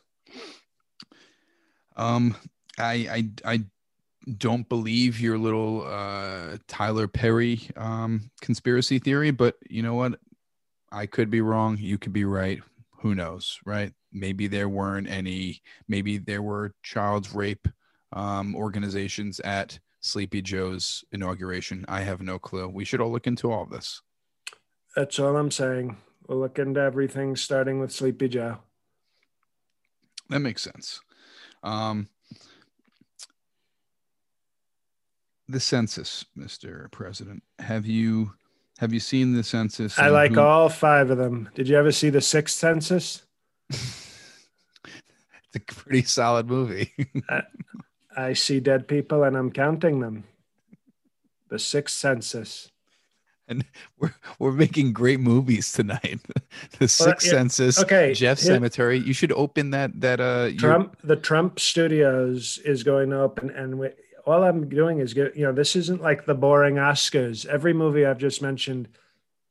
Um, 1.97 2.35
I 2.79 3.29
I 3.45 3.55
I 3.57 3.65
don't 4.37 4.69
believe 4.69 5.21
your 5.21 5.37
little 5.37 5.85
uh, 5.87 6.57
Tyler 6.67 7.09
Perry 7.09 7.61
um, 7.77 8.31
conspiracy 8.41 8.99
theory, 8.99 9.31
but 9.31 9.57
you 9.69 9.83
know 9.83 9.95
what? 9.95 10.19
I 10.91 11.07
could 11.07 11.31
be 11.31 11.41
wrong. 11.41 11.77
You 11.79 11.99
could 11.99 12.13
be 12.13 12.25
right. 12.25 12.61
Who 13.01 13.15
knows, 13.15 13.59
right? 13.65 13.93
Maybe 14.13 14.47
there 14.47 14.69
weren't 14.69 15.09
any. 15.09 15.63
Maybe 15.87 16.19
there 16.19 16.43
were 16.43 16.75
child 16.83 17.29
rape 17.35 17.69
um, 18.13 18.55
organizations 18.57 19.41
at 19.41 19.79
Sleepy 20.01 20.43
Joe's 20.43 21.05
inauguration. 21.13 21.85
I 21.89 22.01
have 22.01 22.23
no 22.23 22.39
clue. 22.39 22.69
We 22.69 22.85
should 22.85 23.01
all 23.01 23.13
look 23.13 23.27
into 23.27 23.53
all 23.53 23.65
of 23.65 23.71
this. 23.71 24.01
That's 24.97 25.19
all 25.19 25.37
I'm 25.37 25.51
saying. 25.51 25.97
We'll 26.27 26.39
look 26.39 26.59
into 26.59 26.81
everything, 26.81 27.37
starting 27.37 27.79
with 27.81 27.93
Sleepy 27.93 28.29
Joe. 28.29 28.59
That 30.29 30.41
makes 30.41 30.63
sense. 30.63 31.01
Um, 31.63 32.09
the 35.49 35.61
census, 35.61 36.27
Mr. 36.37 36.91
President. 36.91 37.43
Have 37.59 37.87
you 37.87 38.33
have 38.79 38.93
you 38.93 39.01
seen 39.01 39.35
the 39.35 39.43
census? 39.43 39.99
I 39.99 40.09
like 40.09 40.33
who- 40.33 40.41
all 40.41 40.69
five 40.69 41.11
of 41.11 41.19
them. 41.19 41.49
Did 41.55 41.69
you 41.69 41.77
ever 41.77 41.93
see 41.93 42.11
the 42.11 42.21
sixth 42.21 42.57
census? 42.57 43.23
it's 43.71 44.07
a 45.55 45.61
pretty 45.61 46.03
solid 46.03 46.47
movie. 46.49 46.93
I 48.17 48.33
see 48.33 48.61
dead 48.61 48.89
people 48.89 49.23
and 49.25 49.37
I'm 49.37 49.51
counting 49.53 50.01
them. 50.01 50.25
The 51.51 51.59
sixth 51.59 51.97
census. 51.97 52.71
and 53.49 53.65
we're 53.99 54.15
we're 54.39 54.53
making 54.53 54.93
great 54.93 55.21
movies 55.21 55.73
tonight. 55.73 56.21
the 56.79 56.87
Sixth 56.89 57.27
yeah, 57.27 57.33
Census, 57.33 57.81
okay, 57.81 58.13
Jeff 58.13 58.39
here- 58.41 58.55
Cemetery. 58.55 58.99
You 58.99 59.15
should 59.15 59.33
open 59.33 59.71
that 59.71 59.99
that 60.01 60.21
uh 60.21 60.49
your- 60.51 60.59
Trump, 60.59 60.97
the 61.03 61.17
Trump 61.17 61.59
Studios 61.59 62.59
is 62.65 62.83
going 62.83 63.11
to 63.11 63.21
open, 63.21 63.49
and 63.51 63.79
we, 63.79 63.89
all 64.29 64.45
I'm 64.45 64.69
doing 64.69 64.99
is 64.99 65.15
get, 65.15 65.37
you 65.37 65.45
know, 65.45 65.53
this 65.53 65.75
isn't 65.75 66.03
like 66.03 66.27
the 66.27 66.35
boring 66.35 66.77
Oscars. 66.77 67.47
Every 67.47 67.73
movie 67.73 68.05
I've 68.05 68.19
just 68.19 68.43
mentioned 68.43 68.89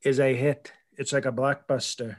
is 0.02 0.20
a 0.20 0.34
hit. 0.34 0.72
It's 0.96 1.12
like 1.12 1.26
a 1.26 1.32
blockbuster. 1.32 2.16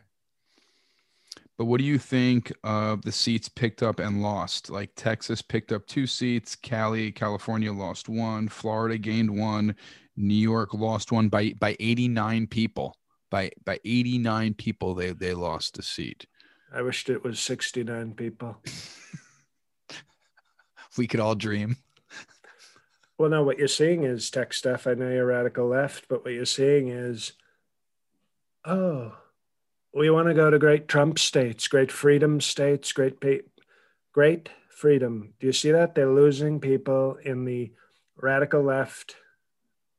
But 1.57 1.65
what 1.65 1.79
do 1.79 1.85
you 1.85 1.97
think 1.97 2.53
of 2.63 3.01
the 3.01 3.11
seats 3.11 3.49
picked 3.49 3.83
up 3.83 3.99
and 3.99 4.21
lost? 4.21 4.69
Like 4.69 4.91
Texas 4.95 5.41
picked 5.41 5.71
up 5.71 5.85
two 5.87 6.07
seats, 6.07 6.55
Cali, 6.55 7.11
California 7.11 7.71
lost 7.73 8.07
one, 8.07 8.47
Florida 8.47 8.97
gained 8.97 9.37
one, 9.37 9.75
New 10.15 10.33
York 10.33 10.73
lost 10.73 11.11
one 11.11 11.27
by 11.29 11.53
by 11.59 11.75
89 11.79 12.47
people. 12.47 12.95
By 13.29 13.51
by 13.65 13.79
89 13.85 14.53
people 14.53 14.95
they 14.95 15.11
they 15.11 15.33
lost 15.33 15.77
a 15.79 15.81
seat. 15.81 16.25
I 16.73 16.81
wished 16.81 17.09
it 17.09 17.23
was 17.23 17.39
69 17.39 18.13
people. 18.13 18.57
We 20.97 21.07
could 21.07 21.19
all 21.19 21.35
dream. 21.35 21.77
Well, 23.19 23.29
no, 23.29 23.43
what 23.43 23.59
you're 23.59 23.67
seeing 23.67 24.05
is 24.05 24.29
tech 24.29 24.53
stuff. 24.53 24.87
I 24.87 24.93
know 24.93 25.09
you're 25.09 25.25
radical 25.25 25.67
left, 25.67 26.07
but 26.07 26.23
what 26.23 26.31
you're 26.31 26.45
seeing 26.45 26.87
is, 26.87 27.33
oh, 28.63 29.13
we 29.93 30.09
want 30.09 30.29
to 30.29 30.33
go 30.33 30.49
to 30.49 30.57
great 30.57 30.87
Trump 30.87 31.19
states, 31.19 31.67
great 31.67 31.91
freedom 31.91 32.39
states, 32.39 32.93
great, 32.93 33.19
pa- 33.19 33.45
great 34.13 34.47
freedom. 34.69 35.33
Do 35.37 35.47
you 35.47 35.51
see 35.51 35.69
that? 35.71 35.95
They're 35.95 36.09
losing 36.09 36.61
people 36.61 37.17
in 37.21 37.43
the 37.43 37.73
radical 38.15 38.63
left, 38.63 39.17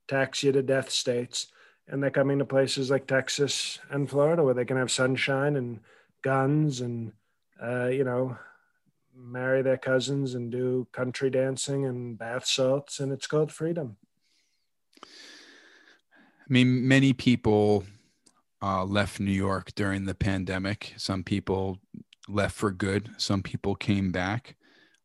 tax 0.08 0.42
you 0.42 0.52
to 0.52 0.62
death 0.62 0.88
states, 0.88 1.48
and 1.86 2.02
they're 2.02 2.10
coming 2.10 2.38
to 2.38 2.46
places 2.46 2.90
like 2.90 3.06
Texas 3.06 3.80
and 3.90 4.08
Florida 4.08 4.42
where 4.42 4.54
they 4.54 4.64
can 4.64 4.78
have 4.78 4.90
sunshine 4.90 5.56
and 5.56 5.80
guns 6.22 6.80
and, 6.80 7.12
uh, 7.62 7.88
you 7.88 8.02
know, 8.02 8.38
marry 9.22 9.62
their 9.62 9.78
cousins 9.78 10.34
and 10.34 10.50
do 10.50 10.86
country 10.92 11.30
dancing 11.30 11.84
and 11.86 12.18
bath 12.18 12.46
salts, 12.46 13.00
and 13.00 13.12
it's 13.12 13.26
called 13.26 13.52
freedom. 13.52 13.96
I 15.02 15.06
mean, 16.48 16.86
many 16.88 17.12
people 17.12 17.84
uh, 18.62 18.84
left 18.84 19.20
New 19.20 19.30
York 19.30 19.72
during 19.74 20.04
the 20.04 20.14
pandemic. 20.14 20.94
Some 20.96 21.22
people 21.22 21.78
left 22.28 22.54
for 22.54 22.70
good. 22.70 23.10
Some 23.18 23.42
people 23.42 23.74
came 23.74 24.10
back. 24.10 24.56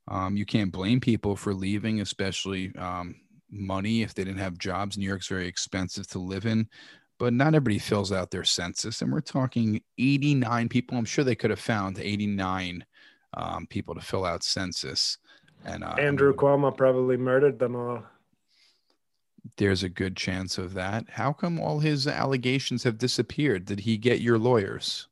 Um, 0.08 0.38
you 0.38 0.46
can't 0.46 0.72
blame 0.72 1.00
people 1.00 1.36
for 1.36 1.54
leaving, 1.54 2.02
especially 2.02 2.76
um, 2.76 3.16
money 3.52 4.02
if 4.02 4.14
they 4.14 4.24
didn't 4.24 4.40
have 4.40 4.58
jobs. 4.58 4.98
New 4.98 5.08
York's 5.08 5.28
very 5.28 5.48
expensive 5.48 6.08
to 6.10 6.20
live 6.20 6.46
in, 6.46 6.68
but 7.18 7.34
not 7.34 7.56
everybody 7.56 7.80
fills 7.80 8.12
out 8.12 8.32
their 8.32 8.44
census. 8.44 9.02
And 9.02 9.12
we're 9.12 9.22
talking 9.22 9.82
89 9.98 10.70
people. 10.70 10.98
I'm 10.98 11.06
sure 11.06 11.24
they 11.24 11.36
could 11.36 11.50
have 11.50 11.60
found 11.60 12.00
89 12.00 12.86
um, 13.36 13.68
people 13.68 13.94
to 13.96 14.02
fill 14.02 14.26
out 14.26 14.44
census. 14.44 15.18
And 15.66 15.84
uh, 15.84 15.96
Andrew 16.00 16.34
Cuomo 16.34 16.76
probably 16.76 17.18
murdered 17.18 17.60
them 17.60 17.76
all. 17.76 18.04
there's 19.58 19.84
a 19.84 19.90
good 19.90 20.16
chance 20.16 20.58
of 20.58 20.74
that. 20.74 21.06
How 21.12 21.32
come 21.34 21.60
all 21.60 21.80
his 21.80 22.08
allegations 22.08 22.84
have 22.84 22.98
disappeared? 22.98 23.66
Did 23.66 23.82
he 23.82 23.98
get 23.98 24.22
your 24.22 24.38
lawyers? 24.38 25.08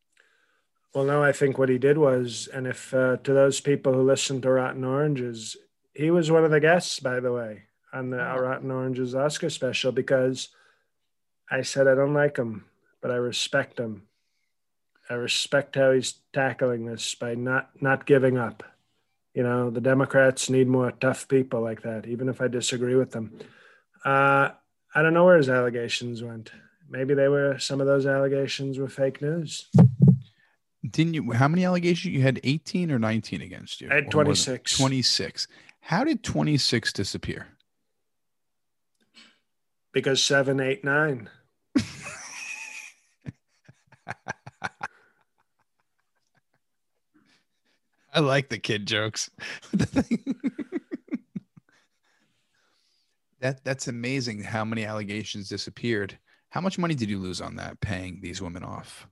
Well, 0.94 1.06
no, 1.06 1.24
I 1.24 1.32
think 1.32 1.58
what 1.58 1.70
he 1.70 1.78
did 1.80 1.98
was, 1.98 2.48
and 2.54 2.68
if 2.68 2.94
uh, 2.94 3.18
to 3.18 3.34
those 3.34 3.60
people 3.60 3.94
who 3.94 4.04
listen 4.04 4.42
to 4.42 4.52
Rotten 4.52 4.84
Oranges, 4.84 5.58
he 5.94 6.12
was 6.12 6.30
one 6.32 6.46
of 6.46 6.52
the 6.52 6.60
guests, 6.60 7.00
by 7.00 7.20
the 7.20 7.32
way, 7.32 7.64
on 7.92 8.10
the 8.12 8.20
Oh. 8.24 8.40
Rotten 8.40 8.70
Oranges 8.70 9.16
Oscar 9.16 9.50
special 9.50 9.92
because 9.92 10.50
I 11.50 11.62
said 11.64 11.88
I 11.88 11.96
don't 11.96 12.14
like 12.14 12.38
him, 12.38 12.66
but 13.02 13.10
I 13.12 13.16
respect 13.16 13.80
him 13.80 14.04
I 15.14 15.16
respect 15.16 15.76
how 15.76 15.92
he's 15.92 16.16
tackling 16.34 16.86
this 16.86 17.14
by 17.14 17.36
not 17.36 17.70
not 17.80 18.08
giving 18.08 18.36
up. 18.36 18.64
You 19.36 19.44
know, 19.44 19.70
the 19.70 19.80
Democrats 19.80 20.50
need 20.50 20.68
more 20.68 20.92
tough 20.92 21.28
people 21.28 21.62
like 21.62 21.84
that, 21.84 22.08
even 22.08 22.30
if 22.30 22.42
I 22.42 22.48
disagree 22.48 22.96
with 22.96 23.12
them. 23.12 23.38
Uh, 24.04 24.50
I 24.96 25.02
don't 25.04 25.14
know 25.14 25.26
where 25.26 25.38
his 25.38 25.50
allegations 25.50 26.24
went. 26.24 26.52
Maybe 26.90 27.14
they 27.14 27.28
were 27.28 27.60
some 27.60 27.80
of 27.80 27.86
those 27.86 28.08
allegations 28.08 28.80
were 28.80 28.88
fake 28.88 29.22
news. 29.22 29.70
Didn't 30.90 31.14
you? 31.14 31.32
How 31.32 31.48
many 31.48 31.64
allegations 31.64 32.16
you 32.16 32.24
had? 32.24 32.40
Eighteen 32.44 32.92
or 32.92 32.98
nineteen 32.98 33.42
against 33.44 33.82
you? 33.82 33.92
I 33.92 33.96
had 33.96 34.10
twenty 34.10 34.34
six. 34.34 34.76
Twenty 34.76 35.04
six. 35.04 35.48
How 35.80 36.04
did 36.04 36.24
twenty 36.24 36.58
six 36.58 36.92
disappear? 36.92 37.50
Because 39.92 40.24
seven, 40.24 40.60
eight, 40.60 40.84
nine. 40.84 41.30
I 48.14 48.20
like 48.20 48.50
the 48.50 48.60
kid 48.60 48.86
jokes. 48.86 49.32
that 53.42 53.64
that's 53.64 53.88
amazing 53.88 54.44
how 54.44 54.64
many 54.64 54.86
allegations 54.86 55.50
disappeared. 55.50 56.18
How 56.50 56.62
much 56.62 56.78
money 56.78 56.94
did 56.94 57.10
you 57.10 57.18
lose 57.18 57.42
on 57.42 57.56
that 57.56 57.82
paying 57.82 58.20
these 58.22 58.42
women 58.42 58.64
off? 58.64 59.08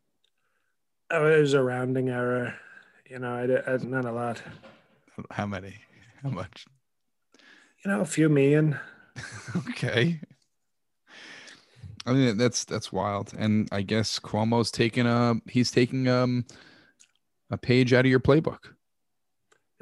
Oh, 1.10 1.26
it 1.26 1.40
was 1.40 1.54
a 1.54 1.64
rounding 1.64 2.10
error. 2.10 2.54
You 3.10 3.20
know, 3.20 3.34
I, 3.34 3.74
I 3.74 3.78
not 3.78 4.06
a 4.06 4.12
lot. 4.12 4.42
How 5.32 5.48
many? 5.48 5.76
How 6.22 6.30
much? 6.30 6.66
You 7.84 7.92
know, 7.92 8.02
a 8.02 8.06
few 8.06 8.30
million. 8.30 8.80
okay. 9.70 10.22
I 12.06 12.14
mean 12.14 12.38
that's 12.38 12.66
that's 12.66 12.94
wild. 12.94 13.34
And 13.36 13.68
I 13.72 13.82
guess 13.82 14.20
Cuomo's 14.20 14.70
taking 14.70 15.08
a 15.08 15.36
he's 15.50 15.72
taking 15.72 16.08
um 16.08 16.46
a 17.50 17.58
page 17.58 17.94
out 17.94 18.06
of 18.06 18.12
your 18.12 18.20
playbook 18.20 18.60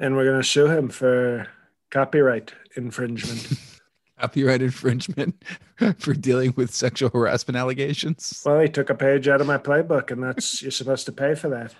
and 0.00 0.16
we're 0.16 0.24
going 0.24 0.40
to 0.40 0.46
sue 0.46 0.66
him 0.66 0.88
for 0.88 1.46
copyright 1.90 2.52
infringement. 2.74 3.52
copyright 4.18 4.62
infringement 4.62 5.44
for 5.98 6.14
dealing 6.14 6.54
with 6.56 6.74
sexual 6.74 7.10
harassment 7.10 7.56
allegations. 7.56 8.42
Well, 8.44 8.60
he 8.60 8.68
took 8.68 8.90
a 8.90 8.94
page 8.94 9.28
out 9.28 9.40
of 9.40 9.46
my 9.46 9.58
playbook, 9.58 10.10
and 10.10 10.22
that's 10.22 10.62
you're 10.62 10.70
supposed 10.70 11.06
to 11.06 11.12
pay 11.12 11.34
for 11.34 11.48
that. 11.50 11.74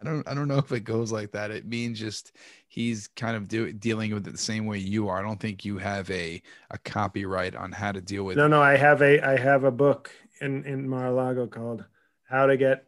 I 0.00 0.04
don't 0.04 0.26
I 0.26 0.32
don't 0.32 0.48
know 0.48 0.58
if 0.58 0.72
it 0.72 0.80
goes 0.80 1.12
like 1.12 1.32
that. 1.32 1.50
It 1.50 1.66
means 1.66 1.98
just 1.98 2.32
he's 2.68 3.08
kind 3.08 3.36
of 3.36 3.48
do, 3.48 3.70
dealing 3.70 4.14
with 4.14 4.26
it 4.26 4.30
the 4.30 4.38
same 4.38 4.64
way 4.64 4.78
you 4.78 5.08
are. 5.08 5.18
I 5.18 5.22
don't 5.22 5.38
think 5.38 5.64
you 5.64 5.76
have 5.76 6.10
a 6.10 6.40
a 6.70 6.78
copyright 6.78 7.54
on 7.54 7.70
how 7.70 7.92
to 7.92 8.00
deal 8.00 8.24
with. 8.24 8.38
No, 8.38 8.48
no, 8.48 8.62
I 8.62 8.76
have 8.76 9.02
a 9.02 9.20
I 9.20 9.36
have 9.36 9.64
a 9.64 9.70
book 9.70 10.10
in 10.40 10.64
in 10.64 10.88
Mar-a-Lago 10.88 11.46
called 11.48 11.84
"How 12.22 12.46
to 12.46 12.56
Get 12.56 12.86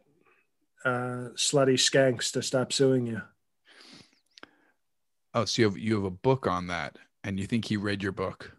uh, 0.85 1.29
slutty 1.35 1.75
skanks 1.75 2.31
to 2.33 2.41
stop 2.41 2.73
suing 2.73 3.07
you. 3.07 3.21
Oh, 5.33 5.45
so 5.45 5.61
you 5.61 5.69
have 5.69 5.77
you 5.77 5.95
have 5.95 6.03
a 6.03 6.11
book 6.11 6.47
on 6.47 6.67
that, 6.67 6.97
and 7.23 7.39
you 7.39 7.47
think 7.47 7.65
he 7.65 7.77
read 7.77 8.03
your 8.03 8.11
book? 8.11 8.55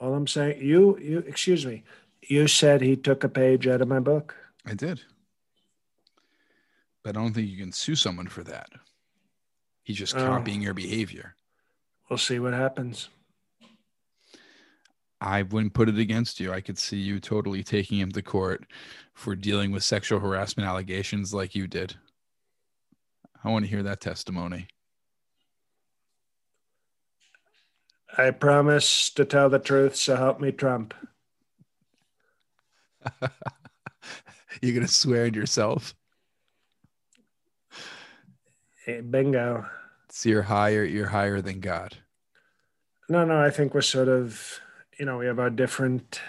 All 0.00 0.14
I'm 0.14 0.26
saying, 0.26 0.62
you 0.62 0.98
you 0.98 1.18
excuse 1.20 1.66
me, 1.66 1.84
you 2.22 2.48
said 2.48 2.80
he 2.80 2.96
took 2.96 3.24
a 3.24 3.28
page 3.28 3.66
out 3.66 3.82
of 3.82 3.88
my 3.88 4.00
book. 4.00 4.34
I 4.64 4.74
did, 4.74 5.02
but 7.02 7.16
I 7.16 7.20
don't 7.20 7.34
think 7.34 7.48
you 7.48 7.58
can 7.58 7.72
sue 7.72 7.96
someone 7.96 8.28
for 8.28 8.42
that. 8.44 8.70
He's 9.82 9.98
just 9.98 10.16
oh. 10.16 10.26
copying 10.26 10.62
your 10.62 10.74
behavior. 10.74 11.34
We'll 12.08 12.18
see 12.18 12.38
what 12.38 12.54
happens. 12.54 13.08
I 15.20 15.42
wouldn't 15.42 15.74
put 15.74 15.88
it 15.88 15.98
against 15.98 16.38
you. 16.38 16.52
I 16.52 16.60
could 16.60 16.78
see 16.78 16.98
you 16.98 17.18
totally 17.18 17.64
taking 17.64 17.98
him 17.98 18.12
to 18.12 18.22
court 18.22 18.64
for 19.14 19.34
dealing 19.34 19.72
with 19.72 19.82
sexual 19.82 20.20
harassment 20.20 20.68
allegations 20.68 21.34
like 21.34 21.54
you 21.54 21.66
did. 21.66 21.96
I 23.42 23.50
want 23.50 23.64
to 23.64 23.70
hear 23.70 23.82
that 23.82 24.00
testimony. 24.00 24.68
I 28.16 28.30
promise 28.30 29.10
to 29.10 29.24
tell 29.24 29.48
the 29.48 29.58
truth, 29.58 29.96
so 29.96 30.16
help 30.16 30.40
me 30.40 30.52
Trump. 30.52 30.94
You're 34.62 34.74
going 34.74 34.86
to 34.86 34.92
swear 34.92 35.26
at 35.26 35.34
yourself? 35.34 35.94
Hey, 38.84 39.00
bingo. 39.00 39.66
So 40.10 40.30
you're 40.30 40.42
higher, 40.42 40.82
you're 40.82 41.08
higher 41.08 41.42
than 41.42 41.60
God. 41.60 41.98
No, 43.08 43.24
no, 43.24 43.40
I 43.40 43.50
think 43.50 43.74
we're 43.74 43.82
sort 43.82 44.08
of 44.08 44.58
you 44.98 45.06
know 45.06 45.16
we 45.16 45.26
have 45.26 45.38
our 45.38 45.50
different 45.50 46.20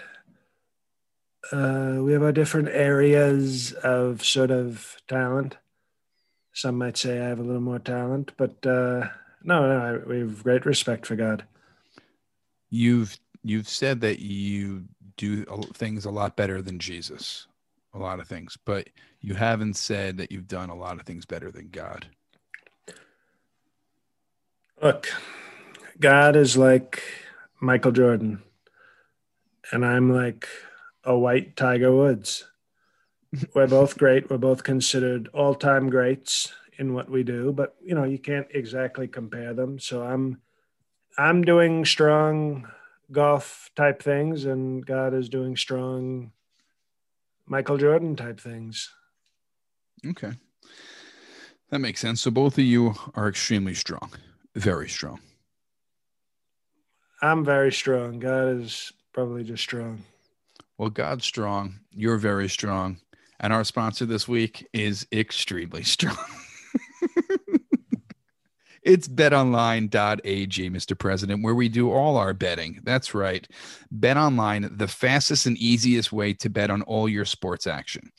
uh, 1.52 1.98
we 2.00 2.14
have 2.14 2.22
our 2.22 2.32
different 2.32 2.70
areas 2.70 3.74
of 3.74 4.24
sort 4.24 4.52
of 4.52 4.98
talent. 5.08 5.58
Some 6.54 6.78
might 6.78 6.98
say 6.98 7.20
I 7.20 7.30
have 7.30 7.40
a 7.40 7.44
little 7.44 7.62
more 7.62 7.80
talent, 7.80 8.34
but 8.38 8.66
uh, 8.66 9.08
no, 9.44 9.68
no, 9.68 9.78
I, 9.78 10.08
we 10.08 10.20
have 10.20 10.44
great 10.44 10.66
respect 10.66 11.06
for 11.06 11.16
God. 11.16 11.44
You've 12.70 13.18
you've 13.44 13.70
said 13.70 14.02
that 14.02 14.20
you 14.20 14.86
do 15.18 15.46
things 15.74 16.06
a 16.06 16.12
lot 16.12 16.36
better 16.36 16.62
than 16.62 16.80
Jesus, 16.80 17.48
a 17.94 18.00
lot 18.00 18.20
of 18.20 18.28
things, 18.28 18.58
but 18.66 18.90
you 19.22 19.34
haven't 19.34 19.76
said 19.76 20.18
that 20.18 20.32
you've 20.32 20.48
done 20.48 20.70
a 20.70 20.76
lot 20.76 21.00
of 21.00 21.06
things 21.06 21.26
better 21.26 21.52
than 21.52 21.70
God. 21.70 22.06
Look, 24.82 25.10
God 26.00 26.36
is 26.38 26.56
like 26.56 27.04
Michael 27.60 27.92
Jordan 27.92 28.42
and 29.72 29.86
I'm 29.86 30.14
like 30.14 30.48
a 31.04 31.18
white 31.18 31.56
Tiger 31.56 31.96
Woods. 31.96 32.46
We're 33.54 33.68
both 33.68 33.98
great. 33.98 34.30
We're 34.30 34.38
both 34.38 34.64
considered 34.64 35.30
all 35.34 35.54
time 35.54 35.90
greats 35.90 36.54
in 36.78 36.94
what 36.94 37.10
we 37.10 37.24
do, 37.24 37.52
but 37.52 37.76
you 37.84 37.94
know, 37.94 38.06
you 38.06 38.18
can't 38.18 38.48
exactly 38.52 39.08
compare 39.08 39.54
them. 39.54 39.80
So 39.80 40.04
I'm 40.04 40.42
I'm 41.18 41.44
doing 41.44 41.86
strong 41.86 42.68
golf 43.12 43.70
type 43.76 44.02
things 44.02 44.46
and 44.46 44.86
God 44.86 45.14
is 45.14 45.30
doing 45.30 45.58
strong 45.58 46.32
Michael 47.46 47.78
Jordan 47.78 48.16
type 48.16 48.40
things. 48.40 48.90
Okay. 50.06 50.34
That 51.70 51.80
makes 51.80 52.00
sense. 52.00 52.22
So 52.22 52.32
both 52.32 52.58
of 52.58 52.64
you 52.64 52.96
are 53.16 53.28
extremely 53.28 53.74
strong, 53.74 54.12
very 54.56 54.90
strong. 54.90 55.20
I'm 57.22 57.44
very 57.44 57.72
strong. 57.72 58.20
God 58.20 58.62
is 58.62 58.94
probably 59.20 59.44
just 59.44 59.64
strong. 59.64 60.02
Well, 60.78 60.90
God's 60.90 61.26
strong. 61.26 61.82
You're 61.92 62.16
very 62.16 62.48
strong. 62.48 63.02
And 63.42 63.52
our 63.52 63.66
sponsor 63.66 64.06
this 64.06 64.30
week 64.30 64.66
is 64.72 65.06
extremely 65.12 65.84
strong. 65.84 66.16
it's 68.82 69.10
betonline.ag, 69.10 70.70
Mr. 70.70 70.98
President, 70.98 71.44
where 71.44 71.54
we 71.54 71.68
do 71.68 71.92
all 71.92 72.16
our 72.16 72.34
betting. 72.34 72.80
That's 72.84 73.14
right. 73.14 73.46
BetOnline, 73.94 74.78
the 74.78 74.88
fastest 74.88 75.46
and 75.46 75.58
easiest 75.58 76.14
way 76.14 76.34
to 76.36 76.50
bet 76.50 76.72
on 76.72 76.82
all 76.84 77.10
your 77.10 77.26
sports 77.26 77.68
action. 77.68 78.14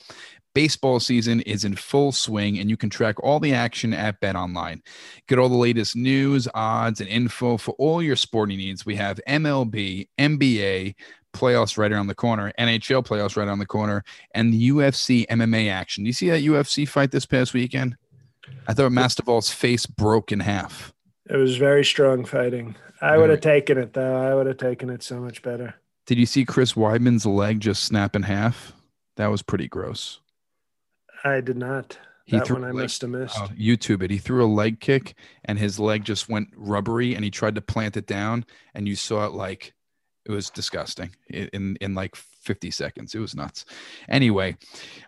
Baseball 0.53 0.99
season 0.99 1.41
is 1.41 1.63
in 1.63 1.75
full 1.75 2.11
swing, 2.11 2.59
and 2.59 2.69
you 2.69 2.75
can 2.75 2.89
track 2.89 3.21
all 3.23 3.39
the 3.39 3.53
action 3.53 3.93
at 3.93 4.19
Bet 4.19 4.35
Online. 4.35 4.81
Get 5.27 5.39
all 5.39 5.47
the 5.47 5.55
latest 5.55 5.95
news, 5.95 6.47
odds, 6.53 6.99
and 6.99 7.09
info 7.09 7.57
for 7.57 7.73
all 7.77 8.03
your 8.03 8.17
sporting 8.17 8.57
needs. 8.57 8.85
We 8.85 8.95
have 8.95 9.21
MLB, 9.27 10.09
NBA, 10.19 10.95
playoffs 11.33 11.77
right 11.77 11.91
around 11.91 12.07
the 12.07 12.15
corner, 12.15 12.51
NHL 12.59 13.05
playoffs 13.05 13.37
right 13.37 13.47
around 13.47 13.59
the 13.59 13.65
corner, 13.65 14.03
and 14.33 14.53
the 14.53 14.69
UFC 14.69 15.25
MMA 15.27 15.71
action. 15.71 16.05
You 16.05 16.13
see 16.13 16.29
that 16.29 16.43
UFC 16.43 16.87
fight 16.87 17.11
this 17.11 17.25
past 17.25 17.53
weekend? 17.53 17.95
I 18.67 18.73
thought 18.73 18.91
Masvidal's 18.91 19.51
face 19.51 19.85
broke 19.85 20.31
in 20.31 20.41
half. 20.41 20.93
It 21.29 21.37
was 21.37 21.57
very 21.57 21.85
strong 21.85 22.25
fighting. 22.25 22.75
I 23.01 23.17
would 23.17 23.29
have 23.29 23.41
taken 23.41 23.77
it 23.77 23.93
though. 23.93 24.21
I 24.21 24.35
would 24.35 24.47
have 24.47 24.57
taken 24.57 24.89
it 24.89 25.01
so 25.01 25.19
much 25.19 25.41
better. 25.41 25.75
Did 26.05 26.17
you 26.17 26.25
see 26.25 26.45
Chris 26.45 26.73
Weidman's 26.73 27.25
leg 27.25 27.59
just 27.59 27.83
snap 27.83 28.15
in 28.15 28.23
half? 28.23 28.73
That 29.17 29.27
was 29.27 29.41
pretty 29.41 29.67
gross. 29.67 30.19
I 31.23 31.41
did 31.41 31.57
not. 31.57 31.97
He 32.25 32.37
that 32.37 32.47
threw 32.47 32.57
one 32.57 32.63
I 32.63 32.71
leg, 32.71 32.83
must 32.83 33.01
have 33.01 33.09
missed. 33.09 33.37
Uh, 33.37 33.47
YouTube 33.49 34.03
it. 34.03 34.11
He 34.11 34.17
threw 34.17 34.43
a 34.43 34.47
leg 34.47 34.79
kick 34.79 35.15
and 35.43 35.59
his 35.59 35.79
leg 35.79 36.03
just 36.05 36.29
went 36.29 36.49
rubbery 36.55 37.15
and 37.15 37.23
he 37.23 37.31
tried 37.31 37.55
to 37.55 37.61
plant 37.61 37.97
it 37.97 38.07
down 38.07 38.45
and 38.73 38.87
you 38.87 38.95
saw 38.95 39.25
it 39.25 39.33
like 39.33 39.73
it 40.25 40.31
was 40.31 40.49
disgusting 40.49 41.15
in 41.29 41.77
in 41.81 41.95
like 41.95 42.15
50 42.41 42.71
seconds. 42.71 43.15
It 43.15 43.19
was 43.19 43.35
nuts. 43.35 43.65
Anyway, 44.09 44.57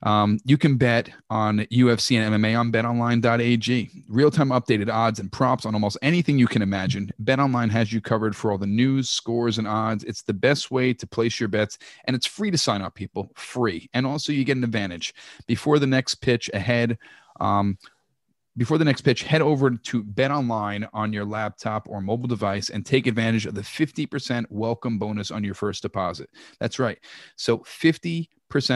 um, 0.03 0.39
you 0.45 0.57
can 0.57 0.77
bet 0.77 1.09
on 1.29 1.59
UFC 1.59 2.17
and 2.17 2.33
MMA 2.33 2.57
on 2.57 2.71
betonline.ag. 2.71 3.89
Real 4.07 4.31
time 4.31 4.49
updated 4.49 4.91
odds 4.91 5.19
and 5.19 5.31
props 5.31 5.65
on 5.65 5.73
almost 5.73 5.97
anything 6.01 6.37
you 6.37 6.47
can 6.47 6.61
imagine. 6.61 7.11
BetOnline 7.23 7.71
has 7.71 7.91
you 7.91 8.01
covered 8.01 8.35
for 8.35 8.51
all 8.51 8.57
the 8.57 8.67
news, 8.67 9.09
scores, 9.09 9.57
and 9.57 9.67
odds. 9.67 10.03
It's 10.03 10.21
the 10.21 10.33
best 10.33 10.71
way 10.71 10.93
to 10.93 11.07
place 11.07 11.39
your 11.39 11.49
bets, 11.49 11.77
and 12.05 12.15
it's 12.15 12.27
free 12.27 12.51
to 12.51 12.57
sign 12.57 12.81
up, 12.81 12.95
people. 12.95 13.31
Free. 13.35 13.89
And 13.93 14.05
also, 14.05 14.31
you 14.31 14.43
get 14.43 14.57
an 14.57 14.63
advantage. 14.63 15.13
Before 15.47 15.79
the 15.79 15.87
next 15.87 16.15
pitch 16.15 16.49
ahead, 16.53 16.97
um, 17.39 17.77
before 18.57 18.77
the 18.77 18.85
next 18.85 19.01
pitch, 19.01 19.23
head 19.23 19.41
over 19.41 19.71
to 19.71 20.03
Bet 20.03 20.31
Online 20.31 20.87
on 20.93 21.11
your 21.11 21.25
laptop 21.25 21.87
or 21.89 22.01
mobile 22.01 22.27
device 22.27 22.69
and 22.69 22.85
take 22.85 23.07
advantage 23.07 23.45
of 23.45 23.55
the 23.55 23.61
50% 23.61 24.45
welcome 24.49 24.99
bonus 24.99 25.31
on 25.31 25.43
your 25.43 25.55
first 25.55 25.81
deposit. 25.81 26.29
That's 26.59 26.77
right. 26.79 26.99
So 27.35 27.59
50% 27.59 28.27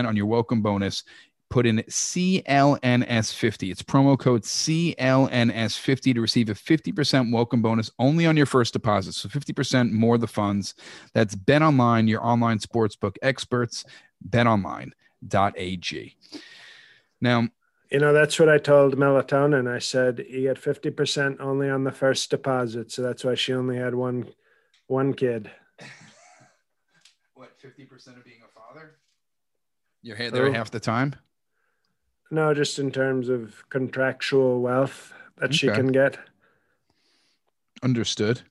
on 0.08 0.16
your 0.16 0.26
welcome 0.26 0.62
bonus. 0.62 1.04
put 1.50 1.66
in 1.66 1.78
CLNS50. 1.78 3.72
It's 3.72 3.82
promo 3.82 4.20
code 4.20 4.44
CLNS50 4.44 6.14
to 6.14 6.22
receive 6.22 6.50
a 6.50 6.54
50% 6.54 7.32
welcome 7.32 7.62
bonus 7.62 7.90
only 8.00 8.26
on 8.26 8.36
your 8.36 8.46
first 8.46 8.74
deposit. 8.74 9.14
So 9.14 9.30
50% 9.30 9.92
more 9.92 10.18
the 10.18 10.28
funds. 10.28 10.76
That's 11.14 11.36
Bet 11.36 11.62
Online, 11.62 12.08
your 12.08 12.26
online 12.26 12.60
sportsbook 12.60 13.16
experts, 13.22 13.86
betonline.ag. 14.30 16.16
Now, 17.20 17.48
you 17.92 18.00
know, 18.00 18.14
that's 18.14 18.40
what 18.40 18.50
I 18.50 18.58
told 18.58 18.98
Melatonin. 18.98 19.72
I 19.72 19.80
said 19.80 20.26
you 20.30 20.42
get 20.42 20.62
50% 20.62 21.40
only 21.40 21.70
on 21.70 21.84
the 21.84 21.92
first 21.92 22.30
deposit. 22.30 22.92
So 22.92 23.02
that's 23.02 23.24
why 23.24 23.36
she 23.36 23.54
only 23.54 23.78
had 23.78 23.96
one 23.96 24.28
one 24.88 25.14
kid. 25.14 25.52
What, 27.34 27.52
50% 27.60 28.18
of 28.18 28.26
being 28.26 28.40
a 28.44 28.60
father? 28.60 28.96
You're 30.02 30.32
there 30.32 30.48
oh. 30.48 30.52
half 30.52 30.72
the 30.72 30.80
time? 30.80 31.16
No, 32.32 32.52
just 32.56 32.80
in 32.80 32.90
terms 32.92 33.30
of 33.30 33.64
contractual 33.70 34.60
wealth 34.60 35.14
that 35.38 35.50
okay. 35.50 35.56
she 35.56 35.68
can 35.68 35.92
get. 35.92 36.18
Understood. 37.84 38.42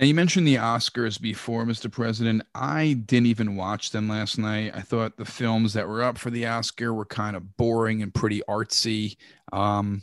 Now 0.00 0.06
you 0.06 0.14
mentioned 0.14 0.48
the 0.48 0.56
Oscars 0.56 1.20
before, 1.20 1.66
Mr. 1.66 1.92
President. 1.92 2.42
I 2.54 2.94
didn't 2.94 3.26
even 3.26 3.54
watch 3.54 3.90
them 3.90 4.08
last 4.08 4.38
night. 4.38 4.72
I 4.74 4.80
thought 4.80 5.18
the 5.18 5.26
films 5.26 5.74
that 5.74 5.86
were 5.86 6.02
up 6.02 6.16
for 6.16 6.30
the 6.30 6.46
Oscar 6.46 6.94
were 6.94 7.04
kind 7.04 7.36
of 7.36 7.58
boring 7.58 8.02
and 8.02 8.12
pretty 8.12 8.42
artsy. 8.48 9.16
Um, 9.52 10.02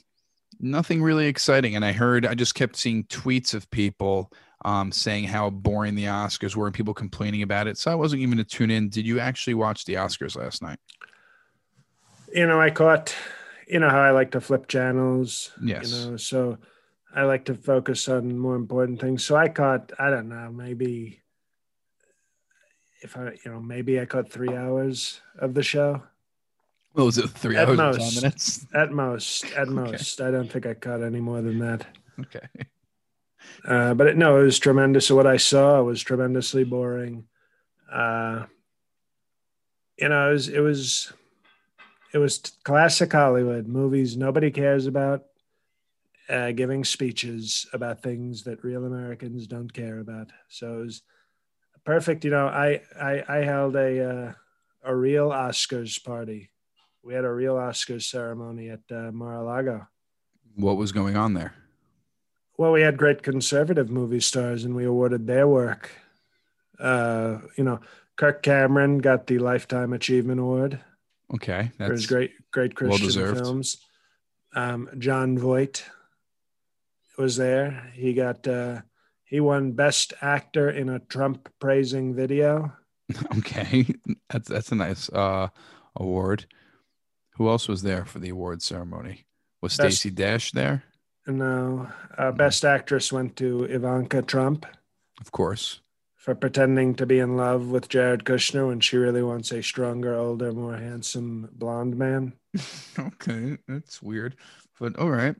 nothing 0.59 1.01
really 1.01 1.25
exciting. 1.25 1.75
And 1.75 1.83
I 1.83 1.93
heard 1.93 2.27
I 2.27 2.35
just 2.35 2.53
kept 2.53 2.75
seeing 2.75 3.05
tweets 3.05 3.55
of 3.55 3.69
people 3.71 4.31
um, 4.63 4.91
saying 4.91 5.23
how 5.23 5.49
boring 5.49 5.95
the 5.95 6.05
Oscars 6.05 6.55
were 6.55 6.67
and 6.67 6.75
people 6.75 6.93
complaining 6.93 7.41
about 7.41 7.65
it. 7.65 7.79
So 7.79 7.91
I 7.91 7.95
wasn't 7.95 8.21
even 8.21 8.37
to 8.37 8.43
tune 8.43 8.69
in. 8.69 8.89
Did 8.89 9.07
you 9.07 9.19
actually 9.19 9.55
watch 9.55 9.85
the 9.85 9.95
Oscars 9.95 10.37
last 10.37 10.61
night? 10.61 10.79
you 12.33 12.45
know, 12.45 12.59
I 12.59 12.69
caught, 12.69 13.15
you 13.67 13.79
know, 13.79 13.89
how 13.89 14.01
I 14.01 14.11
like 14.11 14.31
to 14.31 14.41
flip 14.41 14.67
channels. 14.67 15.51
Yes. 15.61 15.91
You 15.91 16.11
know, 16.11 16.17
so 16.17 16.57
I 17.13 17.23
like 17.23 17.45
to 17.45 17.55
focus 17.55 18.07
on 18.07 18.37
more 18.37 18.55
important 18.55 18.99
things. 18.99 19.23
So 19.23 19.35
I 19.35 19.49
caught, 19.49 19.91
I 19.97 20.09
don't 20.09 20.29
know, 20.29 20.51
maybe 20.51 21.21
if 23.01 23.17
I, 23.17 23.37
you 23.43 23.51
know, 23.51 23.59
maybe 23.59 23.99
I 23.99 24.05
caught 24.05 24.31
three 24.31 24.55
hours 24.55 25.21
of 25.39 25.53
the 25.53 25.63
show. 25.63 26.03
What 26.93 27.05
was 27.05 27.17
it? 27.17 27.29
Three 27.29 27.55
at 27.55 27.67
hours 27.67 27.77
most, 27.77 28.15
minutes? 28.15 28.65
At 28.73 28.91
most, 28.91 29.45
at 29.53 29.67
most. 29.67 30.21
I 30.21 30.31
don't 30.31 30.51
think 30.51 30.65
I 30.65 30.73
caught 30.73 31.03
any 31.03 31.19
more 31.19 31.41
than 31.41 31.59
that. 31.59 31.85
Okay. 32.19 32.47
Uh, 33.65 33.93
but 33.93 34.07
it, 34.07 34.17
no, 34.17 34.39
it 34.39 34.43
was 34.43 34.59
tremendous. 34.59 35.07
So 35.07 35.15
what 35.15 35.27
I 35.27 35.37
saw 35.37 35.81
was 35.83 36.01
tremendously 36.01 36.63
boring. 36.63 37.25
Uh, 37.91 38.45
you 39.97 40.09
know, 40.09 40.29
it 40.29 40.33
was, 40.33 40.49
it 40.49 40.59
was 40.59 41.13
it 42.13 42.17
was 42.17 42.39
classic 42.63 43.11
Hollywood 43.11 43.67
movies 43.67 44.17
nobody 44.17 44.51
cares 44.51 44.87
about, 44.87 45.25
uh, 46.29 46.51
giving 46.51 46.83
speeches 46.83 47.65
about 47.73 48.01
things 48.01 48.43
that 48.43 48.63
real 48.63 48.85
Americans 48.85 49.47
don't 49.47 49.71
care 49.71 49.99
about. 49.99 50.31
So 50.49 50.79
it 50.79 50.85
was 50.85 51.01
perfect. 51.85 52.25
You 52.25 52.31
know, 52.31 52.47
I 52.47 52.81
I, 52.99 53.23
I 53.27 53.37
held 53.37 53.75
a 53.75 54.09
uh, 54.09 54.33
a 54.83 54.95
real 54.95 55.29
Oscars 55.29 56.03
party. 56.03 56.51
We 57.03 57.13
had 57.13 57.25
a 57.25 57.31
real 57.31 57.55
Oscars 57.55 58.03
ceremony 58.03 58.69
at 58.69 58.81
uh, 58.91 59.11
Mar-a-Lago. 59.11 59.87
What 60.55 60.77
was 60.77 60.91
going 60.91 61.15
on 61.15 61.33
there? 61.33 61.53
Well, 62.57 62.71
we 62.71 62.81
had 62.81 62.97
great 62.97 63.21
conservative 63.21 63.89
movie 63.89 64.19
stars, 64.19 64.65
and 64.65 64.75
we 64.75 64.83
awarded 64.83 65.27
their 65.27 65.47
work. 65.47 65.91
Uh, 66.79 67.39
you 67.55 67.63
know, 67.63 67.79
Kirk 68.17 68.41
Cameron 68.41 68.97
got 68.97 69.27
the 69.27 69.37
Lifetime 69.37 69.93
Achievement 69.93 70.39
Award. 70.39 70.79
Okay, 71.33 71.71
that's 71.77 71.87
for 71.87 71.93
his 71.93 72.05
great 72.07 72.31
great 72.51 72.75
Christian 72.75 73.23
well 73.23 73.35
films. 73.35 73.77
Um, 74.55 74.89
Jon 74.97 75.37
Voight 75.37 75.83
was 77.17 77.37
there. 77.37 77.91
He 77.93 78.13
got 78.13 78.47
uh, 78.47 78.81
he 79.23 79.39
won 79.39 79.73
Best 79.73 80.13
Actor 80.21 80.69
in 80.71 80.89
a 80.89 80.99
Trump 80.99 81.49
praising 81.59 82.15
video. 82.15 82.73
Okay, 83.37 83.85
that's 84.29 84.49
that's 84.49 84.73
a 84.73 84.75
nice 84.75 85.09
uh, 85.09 85.47
award. 85.95 86.45
Who 87.35 87.47
else 87.47 87.69
was 87.69 87.81
there 87.81 88.03
for 88.03 88.19
the 88.19 88.29
award 88.29 88.61
ceremony? 88.61 89.25
Was 89.61 89.73
Stacey 89.73 90.09
Dash 90.09 90.51
there? 90.51 90.83
No, 91.25 91.87
uh, 92.17 92.33
Best 92.33 92.65
Actress 92.65 93.13
went 93.13 93.37
to 93.37 93.63
Ivanka 93.63 94.23
Trump. 94.23 94.65
Of 95.21 95.31
course 95.31 95.79
for 96.27 96.35
pretending 96.35 96.93
to 96.93 97.05
be 97.05 97.19
in 97.19 97.37
love 97.37 97.69
with 97.69 97.87
Jared 97.87 98.25
Kushner 98.25 98.67
when 98.67 98.81
she 98.81 98.97
really 98.97 99.23
wants 99.23 99.49
a 99.53 99.63
stronger, 99.63 100.13
older, 100.13 100.51
more 100.51 100.75
handsome 100.75 101.47
blonde 101.53 101.95
man. 101.95 102.33
okay, 102.99 103.57
that's 103.65 104.01
weird, 104.01 104.35
but 104.79 104.97
all 104.97 105.09
right. 105.09 105.35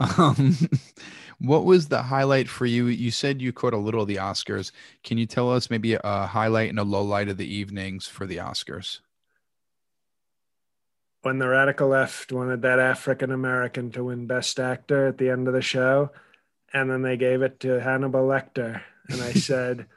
Um, 0.00 0.56
what 1.40 1.64
was 1.64 1.88
the 1.88 2.02
highlight 2.02 2.48
for 2.48 2.66
you? 2.66 2.86
You 2.86 3.10
said 3.10 3.42
you 3.42 3.52
caught 3.52 3.74
a 3.74 3.78
little 3.78 4.02
of 4.02 4.08
the 4.08 4.16
Oscars. 4.16 4.72
Can 5.04 5.18
you 5.18 5.26
tell 5.26 5.52
us 5.52 5.70
maybe 5.70 5.94
a 5.94 6.26
highlight 6.26 6.70
and 6.70 6.78
a 6.78 6.84
low 6.84 7.02
light 7.02 7.28
of 7.28 7.36
the 7.36 7.52
evenings 7.52 8.06
for 8.06 8.26
the 8.26 8.36
Oscars? 8.36 9.00
When 11.22 11.38
the 11.38 11.48
radical 11.48 11.88
left 11.88 12.32
wanted 12.32 12.62
that 12.62 12.78
African 12.78 13.32
American 13.32 13.90
to 13.92 14.04
win 14.04 14.26
Best 14.26 14.60
Actor 14.60 15.08
at 15.08 15.18
the 15.18 15.30
end 15.30 15.48
of 15.48 15.54
the 15.54 15.62
show, 15.62 16.10
and 16.72 16.90
then 16.90 17.02
they 17.02 17.16
gave 17.16 17.42
it 17.42 17.60
to 17.60 17.80
Hannibal 17.80 18.26
Lecter, 18.26 18.82
and 19.08 19.20
I 19.20 19.32
said. 19.32 19.86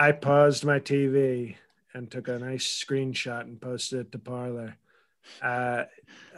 I 0.00 0.12
paused 0.12 0.64
my 0.64 0.80
TV 0.80 1.56
and 1.92 2.10
took 2.10 2.28
a 2.28 2.38
nice 2.38 2.66
screenshot 2.66 3.42
and 3.42 3.60
posted 3.60 4.00
it 4.00 4.12
to 4.12 4.18
Parler. 4.18 4.78
Uh, 5.42 5.84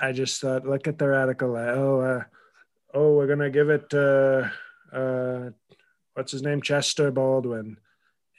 I 0.01 0.13
just 0.13 0.41
thought, 0.41 0.67
look 0.67 0.89
at 0.89 0.99
the 0.99 1.09
radical. 1.09 1.57
Oh, 1.57 2.01
uh, 2.01 2.25
oh, 2.95 3.15
we're 3.15 3.27
gonna 3.27 3.51
give 3.51 3.71
it 3.71 3.91
to 3.91 4.53
uh, 4.93 5.51
what's 6.15 6.33
his 6.33 6.43
name, 6.43 6.63
Chester 6.63 7.11
Baldwin, 7.11 7.79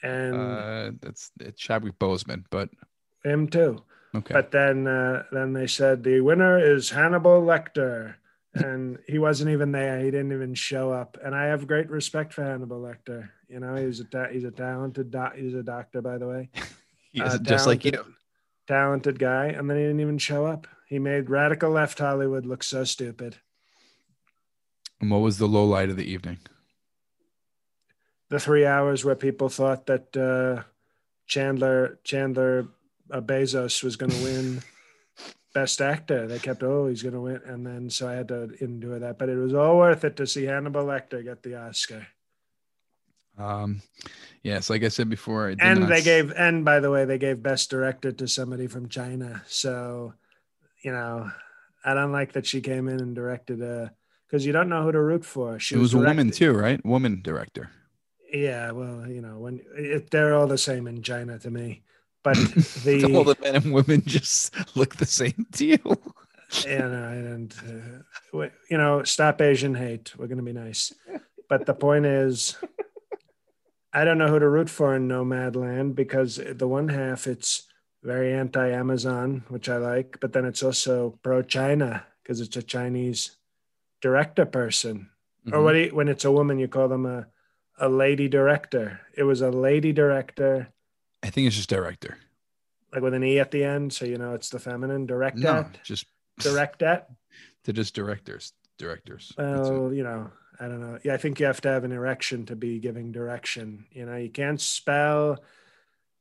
and 0.01 0.35
uh, 0.35 0.91
that's 1.01 1.31
it's 1.39 1.61
Chadwick 1.61 1.97
Boseman, 1.99 2.45
but 2.49 2.69
him 3.23 3.47
too. 3.47 3.83
Okay. 4.15 4.33
But 4.33 4.51
then, 4.51 4.85
uh, 4.85 5.23
then 5.31 5.53
they 5.53 5.65
said 5.65 6.03
the 6.03 6.21
winner 6.21 6.59
is 6.59 6.89
Hannibal 6.91 7.41
Lecter, 7.41 8.15
and 8.53 8.99
he 9.07 9.17
wasn't 9.17 9.49
even 9.49 9.71
there. 9.71 9.99
He 9.99 10.11
didn't 10.11 10.31
even 10.31 10.53
show 10.53 10.91
up. 10.91 11.17
And 11.23 11.33
I 11.33 11.45
have 11.45 11.65
great 11.65 11.89
respect 11.89 12.33
for 12.33 12.43
Hannibal 12.43 12.79
Lecter. 12.79 13.29
You 13.49 13.59
know, 13.59 13.75
he's 13.75 13.99
a 13.99 14.03
ta- 14.03 14.29
he's 14.31 14.43
a 14.43 14.51
talented 14.51 15.09
doc- 15.09 15.35
he's 15.35 15.55
a 15.55 15.63
doctor, 15.63 16.01
by 16.01 16.19
the 16.19 16.27
way. 16.27 16.49
he 17.11 17.21
uh, 17.21 17.39
just 17.39 17.65
like 17.65 17.83
you. 17.85 18.03
Talented 18.73 19.19
guy, 19.19 19.49
and 19.49 19.69
then 19.69 19.77
he 19.77 19.83
didn't 19.83 19.99
even 19.99 20.17
show 20.17 20.47
up. 20.47 20.65
He 20.87 20.97
made 20.97 21.29
radical 21.29 21.69
left 21.69 21.99
Hollywood 21.99 22.43
look 22.43 22.63
so 22.63 22.83
stupid. 22.85 23.35
And 24.99 25.11
what 25.11 25.21
was 25.21 25.37
the 25.37 25.47
low 25.47 25.63
light 25.63 25.91
of 25.91 25.95
the 25.95 26.11
evening? 26.11 26.39
The 28.29 28.39
three 28.39 28.65
hours 28.65 29.05
where 29.05 29.13
people 29.13 29.47
thought 29.47 29.85
that 29.85 30.17
uh, 30.17 30.63
Chandler 31.27 31.99
Chandler 32.03 32.67
uh, 33.11 33.21
Bezos 33.21 33.83
was 33.83 33.95
going 33.95 34.11
to 34.11 34.23
win 34.23 34.63
Best 35.53 35.79
Actor. 35.79 36.25
They 36.25 36.39
kept, 36.39 36.63
oh, 36.63 36.87
he's 36.87 37.03
going 37.03 37.13
to 37.13 37.21
win, 37.21 37.41
and 37.45 37.63
then 37.63 37.91
so 37.91 38.07
I 38.07 38.13
had 38.13 38.29
to 38.29 38.55
endure 38.59 38.97
that. 38.97 39.19
But 39.19 39.29
it 39.29 39.37
was 39.37 39.53
all 39.53 39.77
worth 39.77 40.03
it 40.03 40.15
to 40.15 40.25
see 40.25 40.45
Hannibal 40.45 40.85
Lecter 40.85 41.23
get 41.23 41.43
the 41.43 41.61
Oscar. 41.61 42.07
Um, 43.37 43.81
yes, 44.43 44.69
like 44.69 44.83
I 44.83 44.89
said 44.89 45.09
before, 45.09 45.49
I 45.49 45.55
and 45.59 45.87
they 45.87 46.01
gave, 46.01 46.31
and 46.31 46.63
by 46.63 46.79
the 46.79 46.91
way, 46.91 47.05
they 47.05 47.17
gave 47.17 47.41
best 47.41 47.69
director 47.69 48.11
to 48.11 48.27
somebody 48.27 48.67
from 48.67 48.89
China. 48.89 49.41
So, 49.47 50.13
you 50.83 50.91
know, 50.91 51.31
I 51.83 51.93
don't 51.93 52.11
like 52.11 52.33
that 52.33 52.45
she 52.45 52.61
came 52.61 52.87
in 52.87 52.99
and 52.99 53.15
directed 53.15 53.61
a 53.61 53.91
because 54.27 54.45
you 54.45 54.51
don't 54.51 54.69
know 54.69 54.83
who 54.83 54.91
to 54.91 55.01
root 55.01 55.25
for. 55.25 55.59
She 55.59 55.75
it 55.75 55.79
was, 55.79 55.93
was 55.93 56.03
a 56.03 56.07
woman 56.07 56.31
too, 56.31 56.53
right? 56.53 56.83
Woman 56.85 57.21
director. 57.23 57.69
Yeah, 58.31 58.71
well, 58.71 59.07
you 59.07 59.21
know, 59.21 59.37
when 59.37 59.61
it, 59.75 60.09
they're 60.09 60.35
all 60.35 60.47
the 60.47 60.57
same 60.57 60.87
in 60.87 61.03
China 61.03 61.37
to 61.39 61.51
me, 61.51 61.83
but 62.23 62.35
the 62.83 63.13
all 63.15 63.23
the 63.23 63.37
men 63.41 63.55
and 63.55 63.73
women 63.73 64.01
just 64.05 64.75
look 64.75 64.95
the 64.95 65.05
same 65.05 65.45
to 65.53 65.65
you. 65.65 65.97
yeah, 66.65 66.87
no, 66.87 67.03
and 67.09 67.55
uh, 68.33 68.47
you 68.69 68.77
know, 68.77 69.03
stop 69.03 69.41
Asian 69.41 69.75
hate. 69.75 70.13
We're 70.17 70.27
gonna 70.27 70.43
be 70.43 70.53
nice, 70.53 70.93
but 71.49 71.65
the 71.65 71.73
point 71.73 72.05
is 72.05 72.57
I 73.93 74.03
don't 74.03 74.17
know 74.17 74.27
who 74.27 74.39
to 74.39 74.49
root 74.49 74.69
for 74.69 74.95
in 74.95 75.07
Nomadland 75.07 75.95
because 75.95 76.41
the 76.43 76.67
one 76.67 76.89
half 76.89 77.27
it's 77.27 77.63
very 78.01 78.33
anti-Amazon, 78.33 79.43
which 79.49 79.69
I 79.69 79.77
like, 79.77 80.17
but 80.19 80.33
then 80.33 80.45
it's 80.45 80.63
also 80.63 81.19
pro-China 81.21 82.05
because 82.21 82.41
it's 82.41 82.57
a 82.57 82.63
Chinese 82.63 83.37
director 84.01 84.45
person. 84.45 85.09
Mm-hmm. 85.45 85.55
Or 85.55 85.61
what 85.61 85.75
you, 85.75 85.89
when 85.93 86.07
it's 86.07 86.25
a 86.25 86.31
woman, 86.31 86.59
you 86.59 86.67
call 86.67 86.87
them 86.87 87.05
a 87.05 87.27
a 87.79 87.89
lady 87.89 88.27
director. 88.27 89.01
It 89.15 89.23
was 89.23 89.41
a 89.41 89.49
lady 89.49 89.93
director. 89.93 90.69
I 91.21 91.29
think 91.29 91.47
it's 91.47 91.55
just 91.55 91.69
director. 91.69 92.17
Like 92.91 93.01
with 93.01 93.13
an 93.13 93.23
e 93.23 93.39
at 93.39 93.51
the 93.51 93.63
end, 93.63 93.93
so 93.93 94.05
you 94.05 94.17
know 94.17 94.33
it's 94.33 94.49
the 94.49 94.59
feminine 94.59 95.05
director. 95.05 95.41
No, 95.41 95.65
just 95.83 96.05
director. 96.39 97.03
They're 97.63 97.73
just 97.73 97.95
directors. 97.95 98.53
Directors. 98.77 99.33
Well, 99.37 99.93
you 99.93 100.03
know, 100.03 100.31
I 100.59 100.67
don't 100.67 100.81
know. 100.81 100.99
Yeah, 101.03 101.13
I 101.13 101.17
think 101.17 101.39
you 101.39 101.45
have 101.45 101.61
to 101.61 101.69
have 101.69 101.83
an 101.83 101.91
erection 101.91 102.45
to 102.47 102.55
be 102.55 102.79
giving 102.79 103.11
direction. 103.11 103.85
You 103.91 104.05
know, 104.05 104.15
you 104.15 104.29
can't 104.29 104.61
spell 104.61 105.39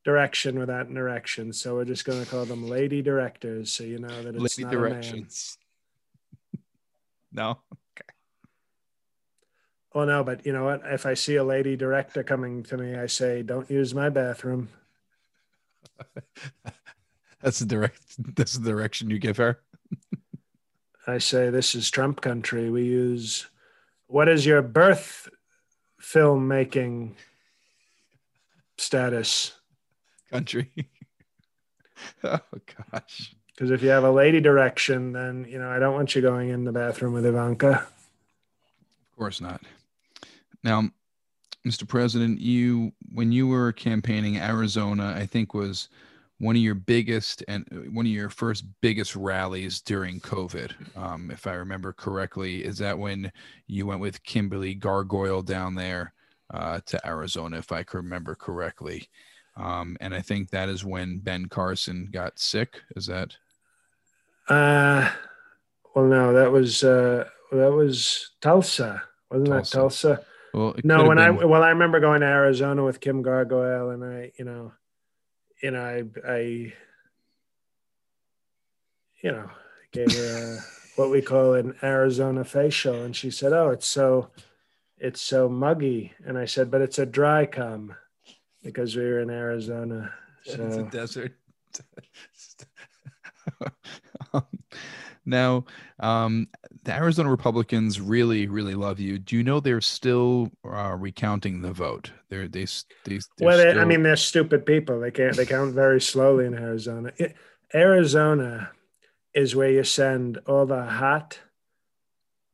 direction 0.05 0.59
without 0.59 0.89
an 0.89 0.97
erection. 0.97 1.53
So 1.53 1.75
we're 1.75 1.85
just 1.85 2.05
going 2.05 2.23
to 2.23 2.29
call 2.29 2.45
them 2.45 2.69
lady 2.69 3.03
directors. 3.03 3.73
So 3.73 3.85
you 3.85 3.99
know 3.99 4.23
that 4.23 4.35
it's 4.35 4.59
Lady 4.59 4.65
not 4.65 4.73
directions. 4.73 5.59
no. 7.33 7.59
Okay. 7.73 8.13
Oh 9.95 10.05
no, 10.05 10.25
but 10.25 10.45
you 10.47 10.53
know 10.53 10.65
what? 10.65 10.83
If 10.85 11.07
I 11.07 11.15
see 11.15 11.37
a 11.37 11.45
lady 11.45 11.77
director 11.77 12.23
coming 12.23 12.63
to 12.65 12.77
me, 12.77 12.97
I 12.97 13.07
say, 13.07 13.43
"Don't 13.43 13.71
use 13.71 13.95
my 13.95 14.09
bathroom." 14.09 14.69
That's 17.43 17.59
the 17.59 17.67
direct. 17.67 18.01
That's 18.37 18.55
the 18.55 18.71
direction 18.71 19.11
you 19.11 19.19
give 19.19 19.37
her. 19.37 19.61
I 21.07 21.19
say, 21.19 21.51
"This 21.51 21.75
is 21.75 21.91
Trump 21.91 22.21
country. 22.21 22.71
We 22.71 22.85
use." 22.85 23.47
What 24.13 24.29
is 24.29 24.45
your 24.45 24.61
birth 24.61 25.27
filmmaking 25.99 27.13
status? 28.77 29.53
Country. 30.31 30.71
oh 32.25 32.39
gosh. 32.93 33.35
Because 33.55 33.71
if 33.71 33.83
you 33.83 33.89
have 33.89 34.05
a 34.05 34.11
lady 34.11 34.39
direction, 34.39 35.15
then 35.15 35.47
you 35.49 35.59
know 35.59 35.71
I 35.71 35.79
don't 35.79 35.95
want 35.95 36.15
you 36.15 36.21
going 36.21 36.51
in 36.51 36.65
the 36.65 36.73
bathroom 36.73 37.15
with 37.15 37.25
Ivanka. 37.25 37.71
Of 37.71 39.17
course 39.17 39.41
not. 39.41 39.63
Now, 40.63 40.91
Mr. 41.67 41.89
President, 41.89 42.39
you 42.39 42.93
when 43.15 43.33
you 43.33 43.47
were 43.49 43.73
campaigning 43.73 44.37
Arizona, 44.37 45.15
I 45.17 45.25
think 45.25 45.55
was 45.55 45.89
one 46.43 46.57
of 46.57 46.63
your 46.63 46.75
biggest 46.75 47.45
and 47.47 47.65
uh, 47.71 47.89
one 47.93 48.05
of 48.05 48.11
your 48.11 48.29
first 48.29 48.65
biggest 48.81 49.15
rallies 49.15 49.81
during 49.81 50.19
COVID, 50.19 50.97
um, 50.97 51.31
if 51.31 51.47
I 51.47 51.53
remember 51.53 51.93
correctly. 51.93 52.65
Is 52.65 52.79
that 52.79 52.99
when 52.99 53.31
you 53.69 53.87
went 53.87 54.01
with 54.01 54.25
Kimberly 54.25 54.75
Gargoyle 54.75 55.43
down 55.43 55.77
there 55.77 56.13
uh, 56.53 56.81
to 56.87 57.07
Arizona, 57.07 57.59
if 57.59 57.71
I 57.71 57.85
can 57.85 57.99
remember 57.99 58.35
correctly? 58.35 59.09
Um, 59.57 59.97
and 60.01 60.13
I 60.13 60.21
think 60.21 60.51
that 60.51 60.69
is 60.69 60.85
when 60.85 61.19
Ben 61.19 61.47
Carson 61.47 62.09
got 62.11 62.41
sick. 62.41 62.81
Is 62.97 63.07
that? 63.07 63.37
Uh, 64.49 65.09
well, 65.95 66.07
no, 66.07 66.33
that 66.33 66.51
was 66.51 66.83
uh, 66.83 67.25
that 67.53 67.71
was 67.71 68.33
Tulsa, 68.41 69.01
wasn't 69.31 69.49
Tulsa. 69.49 69.77
that 69.77 69.79
Tulsa? 69.79 70.25
Well, 70.55 70.75
No, 70.83 71.07
when 71.07 71.21
I 71.21 71.31
well, 71.31 71.63
I 71.63 71.69
remember 71.69 72.01
going 72.01 72.23
to 72.23 72.27
Arizona 72.27 72.85
with 72.85 72.99
Kim 72.99 73.23
Gargoyle, 73.23 73.91
and 73.91 74.05
I, 74.05 74.33
you 74.37 74.45
know, 74.45 74.73
you 75.63 75.71
know, 75.71 75.83
I, 75.83 76.05
I, 76.29 76.39
you 79.23 79.31
know, 79.31 79.49
gave 79.93 80.13
her 80.13 80.57
a, 80.57 80.61
what 81.01 81.11
we 81.11 81.23
call 81.23 81.55
an 81.55 81.77
Arizona 81.83 82.45
facial, 82.45 83.03
and 83.03 83.15
she 83.15 83.31
said, 83.31 83.53
"Oh, 83.53 83.71
it's 83.71 83.87
so, 83.87 84.31
it's 84.99 85.23
so 85.23 85.49
muggy," 85.49 86.13
and 86.27 86.37
I 86.37 86.45
said, 86.45 86.71
"But 86.71 86.83
it's 86.83 86.99
a 86.99 87.07
dry 87.07 87.47
cum, 87.47 87.95
because 88.63 88.97
we 88.97 89.05
were 89.05 89.21
in 89.21 89.31
Arizona." 89.31 90.13
it's 90.45 90.77
a 90.77 90.89
desert. 90.91 91.39
Um, 94.35 94.47
now, 95.25 95.65
um, 96.01 96.49
the 96.85 96.93
Arizona 96.93 97.31
Republicans 97.31 98.01
really, 98.01 98.49
really 98.49 98.75
love 98.75 98.99
you. 98.99 99.19
Do 99.19 99.37
you 99.37 99.45
know 99.45 99.61
they're 99.61 99.81
still 99.81 100.51
uh, 100.65 100.97
recounting 100.99 101.63
the 101.63 101.73
vote? 101.73 102.11
They're 102.29 102.49
they 102.49 102.65
they. 103.05 103.19
They're 103.37 103.47
well, 103.47 103.57
they, 103.57 103.69
I 103.69 103.73
still- 103.73 103.87
mean, 103.87 104.03
they're 104.03 104.17
stupid 104.17 104.67
people. 104.67 105.01
They 105.01 105.11
can't. 105.11 105.37
They 105.37 105.47
count 105.47 105.75
very 105.75 106.01
slowly 106.01 106.47
in 106.47 106.55
Arizona. 106.55 107.13
It, 107.17 107.37
Arizona 107.75 108.71
is 109.35 109.55
where 109.57 109.71
you 109.71 109.85
send 109.85 110.39
all 110.47 110.67
the 110.67 110.85
hot 110.85 111.39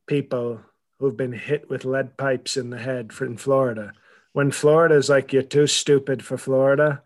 people 0.07 0.61
who've 0.99 1.17
been 1.17 1.33
hit 1.33 1.69
with 1.69 1.85
lead 1.85 2.17
pipes 2.17 2.57
in 2.57 2.69
the 2.69 2.77
head 2.77 3.11
from 3.13 3.37
Florida. 3.37 3.93
When 4.33 4.51
Florida 4.51 4.95
is 4.95 5.09
like 5.09 5.33
you're 5.33 5.41
too 5.43 5.67
stupid 5.67 6.23
for 6.23 6.37
Florida, 6.37 7.01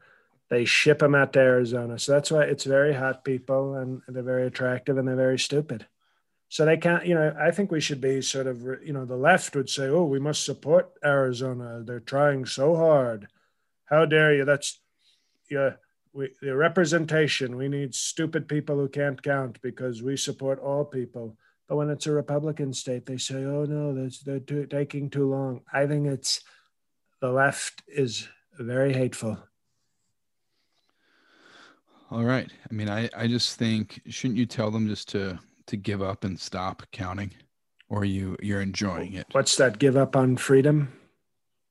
they 0.54 0.66
ship 0.66 1.00
them 1.00 1.16
out 1.16 1.34
to 1.34 1.40
Arizona. 1.40 1.98
So 1.98 2.12
that's 2.12 2.32
why 2.32 2.44
it's 2.44 2.64
very 2.64 2.94
hot 2.94 3.26
people, 3.26 3.76
and 3.76 4.02
they're 4.08 4.24
very 4.24 4.48
attractive, 4.48 4.98
and 4.98 5.08
they're 5.08 5.16
very 5.16 5.40
stupid. 5.40 5.88
So 6.50 6.66
they 6.66 6.78
can't, 6.78 7.06
you 7.06 7.16
know, 7.16 7.36
I 7.40 7.50
think 7.50 7.72
we 7.72 7.82
should 7.82 8.00
be 8.00 8.22
sort 8.22 8.46
of, 8.46 8.62
you 8.86 8.94
know, 8.94 9.06
the 9.06 9.18
left 9.18 9.56
would 9.56 9.70
say, 9.70 9.88
oh, 9.88 10.04
we 10.04 10.20
must 10.20 10.46
support 10.46 10.92
Arizona. 11.04 11.82
They're 11.84 12.00
trying 12.00 12.46
so 12.46 12.76
hard. 12.76 13.28
How 13.86 14.06
dare 14.06 14.36
you? 14.36 14.46
That's, 14.46 14.80
yeah, 15.50 15.72
we, 16.14 16.30
the 16.42 16.56
representation. 16.56 17.58
We 17.58 17.70
need 17.70 17.96
stupid 17.96 18.48
people 18.48 18.76
who 18.76 18.88
can't 18.88 19.24
count 19.24 19.60
because 19.64 20.04
we 20.04 20.16
support 20.16 20.60
all 20.60 20.86
people. 20.86 21.38
But 21.68 21.78
when 21.78 21.90
it's 21.90 22.06
a 22.06 22.12
Republican 22.12 22.74
state, 22.74 23.08
they 23.08 23.18
say, 23.18 23.44
oh, 23.46 23.66
no, 23.66 23.96
that's, 23.96 24.20
they're 24.20 24.40
too, 24.40 24.68
taking 24.68 25.10
too 25.10 25.28
long. 25.32 25.62
I 25.74 25.88
think 25.88 26.06
it's 26.06 26.42
the 27.20 27.32
left 27.32 27.82
is 27.88 28.28
very 28.60 28.94
hateful. 28.94 29.40
All 32.12 32.24
right. 32.24 32.52
I 32.70 32.74
mean, 32.74 32.90
I 32.90 33.10
I 33.16 33.28
just 33.28 33.58
think 33.58 34.02
shouldn't 34.08 34.38
you 34.38 34.46
tell 34.46 34.72
them 34.72 34.88
just 34.88 35.10
to 35.10 35.40
to 35.68 35.78
give 35.78 36.02
up 36.02 36.24
and 36.24 36.40
stop 36.40 36.84
counting, 36.92 37.32
or 37.90 38.06
you 38.06 38.38
you're 38.42 38.62
enjoying 38.62 39.14
it? 39.14 39.28
What's 39.32 39.56
that? 39.58 39.80
Give 39.80 39.98
up 39.98 40.16
on 40.16 40.38
freedom? 40.38 40.92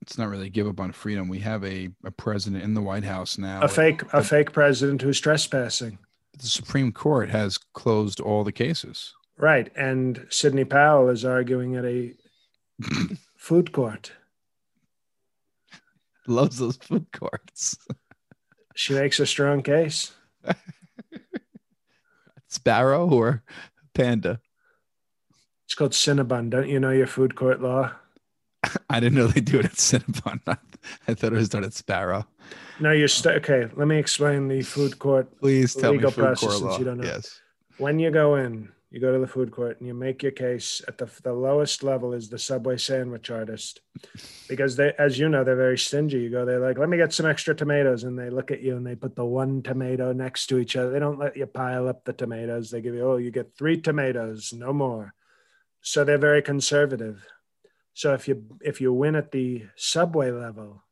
It's 0.00 0.18
not 0.18 0.28
really 0.30 0.50
give 0.50 0.66
up 0.66 0.80
on 0.80 0.90
freedom. 0.92 1.28
We 1.28 1.38
have 1.40 1.64
a 1.64 1.90
a 2.04 2.10
president 2.10 2.64
in 2.64 2.74
the 2.74 2.82
White 2.82 3.04
House 3.04 3.38
now. 3.38 3.62
A 3.62 3.68
fake, 3.68 4.02
a 4.12 4.24
fake 4.24 4.52
president 4.52 5.02
who's 5.02 5.20
trespassing. 5.20 5.98
The 6.38 6.46
Supreme 6.46 6.92
Court 6.92 7.30
has 7.30 7.58
closed 7.58 8.18
all 8.18 8.42
the 8.42 8.52
cases. 8.52 9.12
Right. 9.38 9.70
And 9.76 10.26
Sidney 10.28 10.64
Powell 10.64 11.08
is 11.08 11.24
arguing 11.24 11.76
at 11.76 11.84
a 11.84 12.14
food 13.36 13.72
court. 13.72 14.12
Loves 16.26 16.58
those 16.58 16.76
food 16.76 17.06
courts. 17.12 17.76
She 18.74 18.94
makes 18.94 19.20
a 19.20 19.26
strong 19.26 19.62
case. 19.62 20.12
Sbarro 22.50 23.10
or 23.10 23.42
panda? 23.94 24.40
It's 25.64 25.74
called 25.74 25.92
Cinnabon. 25.92 26.50
Don't 26.50 26.68
you 26.68 26.78
know 26.78 26.90
your 26.90 27.06
food 27.06 27.34
court 27.34 27.62
law? 27.62 27.92
I 28.90 29.00
didn't 29.00 29.16
know 29.16 29.26
they 29.26 29.40
do 29.40 29.58
it 29.58 29.64
at 29.64 29.72
Cinnabon. 29.72 30.40
I 31.08 31.14
thought 31.14 31.32
it 31.32 31.36
was 31.36 31.48
done 31.48 31.64
at 31.64 31.70
Sbarro. 31.70 32.26
No, 32.80 32.92
you're 32.92 33.08
st- 33.08 33.36
okay. 33.36 33.68
Let 33.74 33.88
me 33.88 33.98
explain 33.98 34.48
the 34.48 34.62
food 34.62 34.98
court. 34.98 35.40
Please 35.40 35.74
tell 35.74 35.92
Legal 35.92 36.10
me 36.10 36.14
food 36.14 36.22
process 36.22 36.40
court 36.40 36.52
since 36.52 36.64
law. 36.64 36.78
you 36.78 36.84
don't 36.84 36.98
know. 36.98 37.04
Yes. 37.04 37.40
When 37.78 37.98
you 37.98 38.10
go 38.10 38.36
in, 38.36 38.70
you 38.92 39.00
go 39.00 39.10
to 39.10 39.18
the 39.18 39.26
food 39.26 39.50
court 39.50 39.78
and 39.78 39.86
you 39.86 39.94
make 39.94 40.22
your 40.22 40.32
case 40.32 40.82
at 40.86 40.98
the, 40.98 41.08
the 41.22 41.32
lowest 41.32 41.82
level 41.82 42.12
is 42.12 42.28
the 42.28 42.38
Subway 42.38 42.76
sandwich 42.76 43.30
artist. 43.30 43.80
Because 44.50 44.76
they, 44.76 44.92
as 44.98 45.18
you 45.18 45.30
know, 45.30 45.44
they're 45.44 45.56
very 45.56 45.78
stingy. 45.78 46.18
You 46.18 46.28
go 46.28 46.44
there 46.44 46.60
like, 46.60 46.76
let 46.76 46.90
me 46.90 46.98
get 46.98 47.14
some 47.14 47.24
extra 47.24 47.54
tomatoes. 47.54 48.04
And 48.04 48.18
they 48.18 48.28
look 48.28 48.50
at 48.50 48.60
you 48.60 48.76
and 48.76 48.86
they 48.86 48.94
put 48.94 49.16
the 49.16 49.24
one 49.24 49.62
tomato 49.62 50.12
next 50.12 50.48
to 50.48 50.58
each 50.58 50.76
other. 50.76 50.90
They 50.90 50.98
don't 50.98 51.18
let 51.18 51.38
you 51.38 51.46
pile 51.46 51.88
up 51.88 52.04
the 52.04 52.12
tomatoes. 52.12 52.70
They 52.70 52.82
give 52.82 52.94
you, 52.94 53.08
oh, 53.08 53.16
you 53.16 53.30
get 53.30 53.56
three 53.56 53.80
tomatoes, 53.80 54.52
no 54.52 54.74
more. 54.74 55.14
So 55.80 56.04
they're 56.04 56.18
very 56.18 56.42
conservative. 56.42 57.26
So 57.94 58.12
if 58.12 58.28
you 58.28 58.44
if 58.60 58.80
you 58.80 58.92
win 58.92 59.16
at 59.16 59.32
the 59.32 59.64
subway 59.74 60.30
level, 60.30 60.82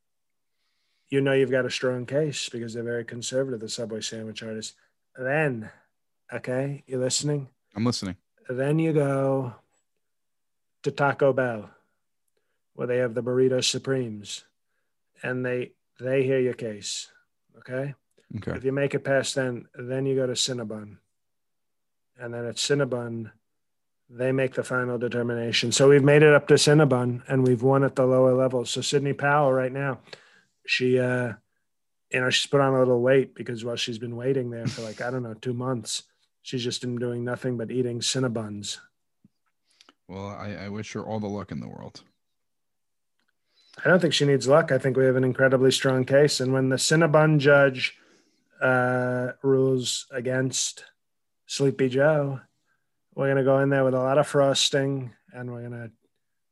you 1.11 1.21
know 1.21 1.35
you've 1.35 1.51
got 1.51 1.67
a 1.67 1.71
strong 1.71 2.07
case 2.07 2.49
because 2.49 2.73
they're 2.73 2.83
very 2.83 3.05
conservative, 3.05 3.61
the 3.61 3.69
subway 3.69 4.01
sandwich 4.01 4.43
artist 4.43 4.75
Then, 5.17 5.71
okay, 6.33 6.83
you 6.87 6.99
listening? 6.99 7.49
I'm 7.75 7.85
listening. 7.85 8.17
Then 8.49 8.79
you 8.79 8.93
go 8.93 9.55
to 10.83 10.91
Taco 10.91 11.33
Bell, 11.33 11.71
where 12.75 12.87
they 12.87 12.99
have 12.99 13.15
the 13.15 13.23
burrito 13.23 13.63
supremes, 13.63 14.45
and 15.23 15.45
they 15.45 15.73
they 16.01 16.25
hear 16.25 16.41
your 16.41 16.55
case. 16.55 17.09
Okay. 17.59 17.95
Okay. 18.37 18.53
If 18.53 18.65
you 18.65 18.73
make 18.73 18.95
it 18.95 19.05
past 19.05 19.35
then, 19.35 19.67
then 19.75 20.07
you 20.07 20.15
go 20.15 20.27
to 20.27 20.33
Cinnabon. 20.33 20.97
And 22.19 22.33
then 22.33 22.47
at 22.47 22.57
Cinnabon, 22.57 23.33
they 24.09 24.33
make 24.33 24.55
the 24.55 24.63
final 24.63 24.99
determination. 24.99 25.73
So 25.73 25.89
we've 25.89 26.05
made 26.05 26.23
it 26.23 26.33
up 26.33 26.47
to 26.49 26.55
Cinnabon 26.55 27.23
and 27.29 27.47
we've 27.47 27.63
won 27.63 27.85
at 27.85 27.97
the 27.97 28.07
lower 28.07 28.35
level. 28.35 28.65
So 28.65 28.81
Sidney 28.81 29.13
Powell 29.13 29.53
right 29.53 29.73
now, 29.73 30.01
she 30.67 30.99
uh 30.99 31.35
you 32.11 32.21
know, 32.21 32.31
she's 32.31 32.51
put 32.51 32.61
on 32.61 32.75
a 32.75 32.79
little 32.79 33.01
weight 33.01 33.37
because 33.37 33.65
while 33.65 33.77
she's 33.77 33.99
been 33.99 34.17
waiting 34.17 34.51
there 34.51 34.67
for 34.67 34.83
like, 34.83 35.01
I 35.01 35.11
don't 35.11 35.23
know, 35.23 35.35
two 35.35 35.55
months, 35.55 36.03
she's 36.43 36.65
just 36.65 36.81
been 36.81 36.97
doing 36.97 37.25
nothing 37.25 37.57
but 37.57 37.71
eating 37.71 38.01
Cinnabuns. 38.01 38.79
Well, 40.09 40.27
I, 40.27 40.55
I 40.65 40.69
wish 40.69 40.93
her 40.93 41.05
all 41.05 41.21
the 41.21 41.29
luck 41.29 41.53
in 41.53 41.61
the 41.61 41.69
world. 41.69 42.03
I 43.85 43.89
don't 43.89 44.01
think 44.01 44.13
she 44.13 44.27
needs 44.27 44.49
luck. 44.49 44.73
I 44.73 44.79
think 44.79 44.97
we 44.97 45.05
have 45.05 45.17
an 45.17 45.25
incredibly 45.25 45.71
strong 45.71 46.05
case. 46.05 46.41
And 46.41 46.53
when 46.53 46.69
the 46.69 46.77
Cinnabon 46.77 47.39
judge 47.39 47.97
uh, 48.61 49.33
rules 49.43 50.07
against 50.11 50.85
Sleepy 51.47 51.89
Joe, 51.89 52.41
we're 53.15 53.27
going 53.27 53.37
to 53.37 53.45
go 53.45 53.59
in 53.61 53.71
there 53.71 53.85
with 53.85 53.95
a 53.95 53.99
lot 53.99 54.19
of 54.19 54.27
frosting 54.27 55.13
and 55.33 55.51
we're 55.51 55.69
going 55.69 55.73
to 55.73 55.91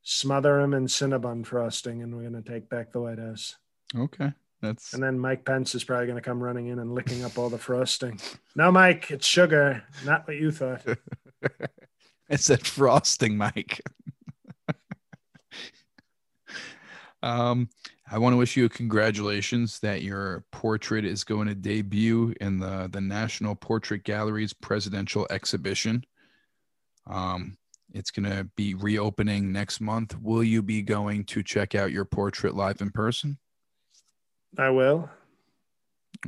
smother 0.03 0.61
him 0.61 0.73
in 0.73 0.87
Cinnabon 0.87 1.45
frosting 1.45 2.03
and 2.03 2.15
we're 2.15 2.29
going 2.29 2.43
to 2.43 2.51
take 2.51 2.69
back 2.69 2.93
the 2.93 3.01
White 3.01 3.19
House. 3.19 3.57
Okay. 3.97 4.33
That's 4.61 4.93
And 4.93 5.03
then 5.03 5.19
Mike 5.19 5.45
Pence 5.45 5.75
is 5.75 5.85
probably 5.85 6.07
going 6.07 6.17
to 6.17 6.23
come 6.23 6.43
running 6.43 6.69
in 6.69 6.79
and 6.79 6.95
licking 6.95 7.25
up 7.25 7.39
all 7.39 7.49
the 7.49 7.59
frosting. 7.59 8.19
No, 8.57 8.73
Mike, 8.73 9.11
it's 9.11 9.27
sugar, 9.27 9.85
not 10.05 10.27
what 10.27 10.37
you 10.37 10.51
thought. 10.51 10.83
I 12.31 12.37
said 12.37 12.67
frosting, 12.67 13.37
Mike. 13.37 13.81
um, 17.23 17.69
I 18.11 18.19
want 18.19 18.33
to 18.33 18.37
wish 18.37 18.57
you 18.57 18.69
congratulations 18.69 19.79
that 19.81 20.03
your 20.03 20.45
portrait 20.51 21.05
is 21.05 21.25
going 21.25 21.47
to 21.49 21.55
debut 21.55 22.35
in 22.41 22.59
the 22.59 22.89
the 22.91 23.01
National 23.01 23.55
Portrait 23.55 24.03
Gallery's 24.03 24.53
presidential 24.53 25.27
exhibition. 25.31 26.05
Um, 27.07 27.59
it's 27.93 28.11
going 28.11 28.31
to 28.31 28.45
be 28.57 28.75
reopening 28.75 29.53
next 29.53 29.81
month. 29.81 30.19
Will 30.21 30.43
you 30.43 30.63
be 30.63 30.83
going 30.83 31.25
to 31.25 31.43
check 31.43 31.75
out 31.75 31.93
your 31.93 32.05
portrait 32.05 32.55
live 32.55 32.81
in 32.81 32.91
person? 32.91 33.39
I 34.59 34.71
will. 34.71 35.09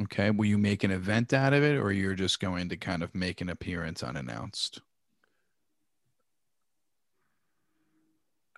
Okay. 0.03 0.31
Will 0.31 0.47
you 0.47 0.59
make 0.59 0.85
an 0.85 0.93
event 0.93 1.33
out 1.33 1.53
of 1.53 1.62
it 1.62 1.77
or 1.77 1.93
you're 1.93 2.14
just 2.14 2.40
going 2.40 2.69
to 2.69 2.77
kind 2.77 3.03
of 3.03 3.14
make 3.14 3.40
an 3.40 3.51
appearance 3.51 4.03
unannounced? 4.03 4.81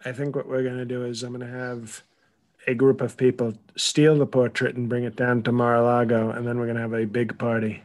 I 0.05 0.13
think 0.13 0.37
what 0.37 0.49
we're 0.49 0.63
going 0.63 0.79
to 0.79 0.85
do 0.85 1.05
is 1.05 1.23
I'm 1.23 1.33
going 1.33 1.49
to 1.49 1.59
have 1.59 2.03
a 2.67 2.75
group 2.75 3.01
of 3.01 3.17
people 3.17 3.55
steal 3.77 4.17
the 4.17 4.27
portrait 4.27 4.77
and 4.77 4.89
bring 4.89 5.05
it 5.05 5.17
down 5.17 5.43
to 5.45 5.53
Mar-a-Lago, 5.53 6.31
and 6.31 6.47
then 6.47 6.59
we're 6.59 6.67
going 6.67 6.77
to 6.77 6.83
have 6.83 6.93
a 6.93 7.07
big 7.07 7.39
party. 7.39 7.83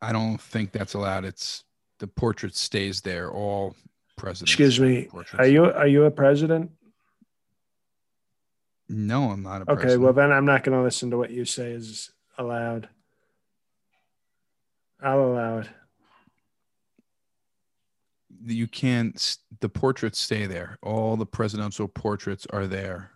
I 0.00 0.12
don't 0.12 0.40
think 0.40 0.72
that's 0.72 0.94
allowed. 0.94 1.24
It's 1.24 1.64
the 1.98 2.06
portrait 2.06 2.56
stays 2.56 3.00
there. 3.00 3.30
All 3.30 3.76
presidents. 4.16 4.52
Excuse 4.52 4.80
me. 4.80 5.04
portraits. 5.04 5.40
Are 5.40 5.46
you 5.46 5.64
are 5.66 5.86
you 5.86 6.04
a 6.04 6.10
president? 6.10 6.70
No, 8.88 9.30
I'm 9.30 9.42
not 9.42 9.62
a 9.62 9.70
Okay, 9.70 9.74
president. 9.82 10.02
well 10.02 10.12
then 10.12 10.32
I'm 10.32 10.44
not 10.44 10.64
going 10.64 10.76
to 10.76 10.84
listen 10.84 11.10
to 11.10 11.16
what 11.18 11.30
you 11.30 11.44
say 11.44 11.72
is 11.72 12.10
allowed. 12.38 12.88
I'll 15.02 15.24
allow 15.24 15.58
it. 15.58 15.68
you 18.44 18.66
can't 18.66 19.36
the 19.60 19.68
portraits 19.68 20.18
stay 20.18 20.46
there 20.46 20.76
all 20.82 21.16
the 21.16 21.24
presidential 21.24 21.86
portraits 21.86 22.44
are 22.50 22.66
there 22.66 23.12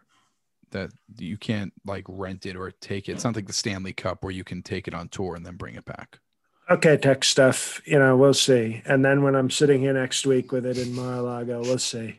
that 0.70 0.90
you 1.18 1.36
can't 1.36 1.72
like 1.84 2.04
rent 2.08 2.46
it 2.46 2.54
or 2.54 2.70
take 2.70 3.08
it 3.08 3.12
it's 3.12 3.24
not 3.24 3.34
like 3.34 3.48
the 3.48 3.52
stanley 3.52 3.92
cup 3.92 4.22
where 4.22 4.30
you 4.32 4.44
can 4.44 4.62
take 4.62 4.86
it 4.86 4.94
on 4.94 5.08
tour 5.08 5.34
and 5.34 5.44
then 5.44 5.56
bring 5.56 5.74
it 5.74 5.84
back 5.84 6.20
Okay, 6.68 6.96
tech 6.96 7.22
stuff. 7.22 7.80
You 7.86 8.00
know, 8.00 8.16
we'll 8.16 8.34
see. 8.34 8.82
And 8.86 9.04
then 9.04 9.22
when 9.22 9.36
I'm 9.36 9.50
sitting 9.50 9.80
here 9.80 9.92
next 9.92 10.26
week 10.26 10.50
with 10.50 10.66
it 10.66 10.76
in 10.78 10.92
Mar-a-Lago, 10.94 11.60
we'll 11.60 11.78
see. 11.78 12.18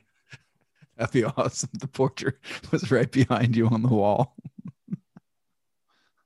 That'd 0.97 1.13
be 1.13 1.23
awesome 1.23 1.69
the 1.73 1.87
portrait 1.87 2.35
was 2.71 2.91
right 2.91 3.11
behind 3.11 3.55
you 3.55 3.67
on 3.67 3.81
the 3.81 3.89
wall. 3.89 4.35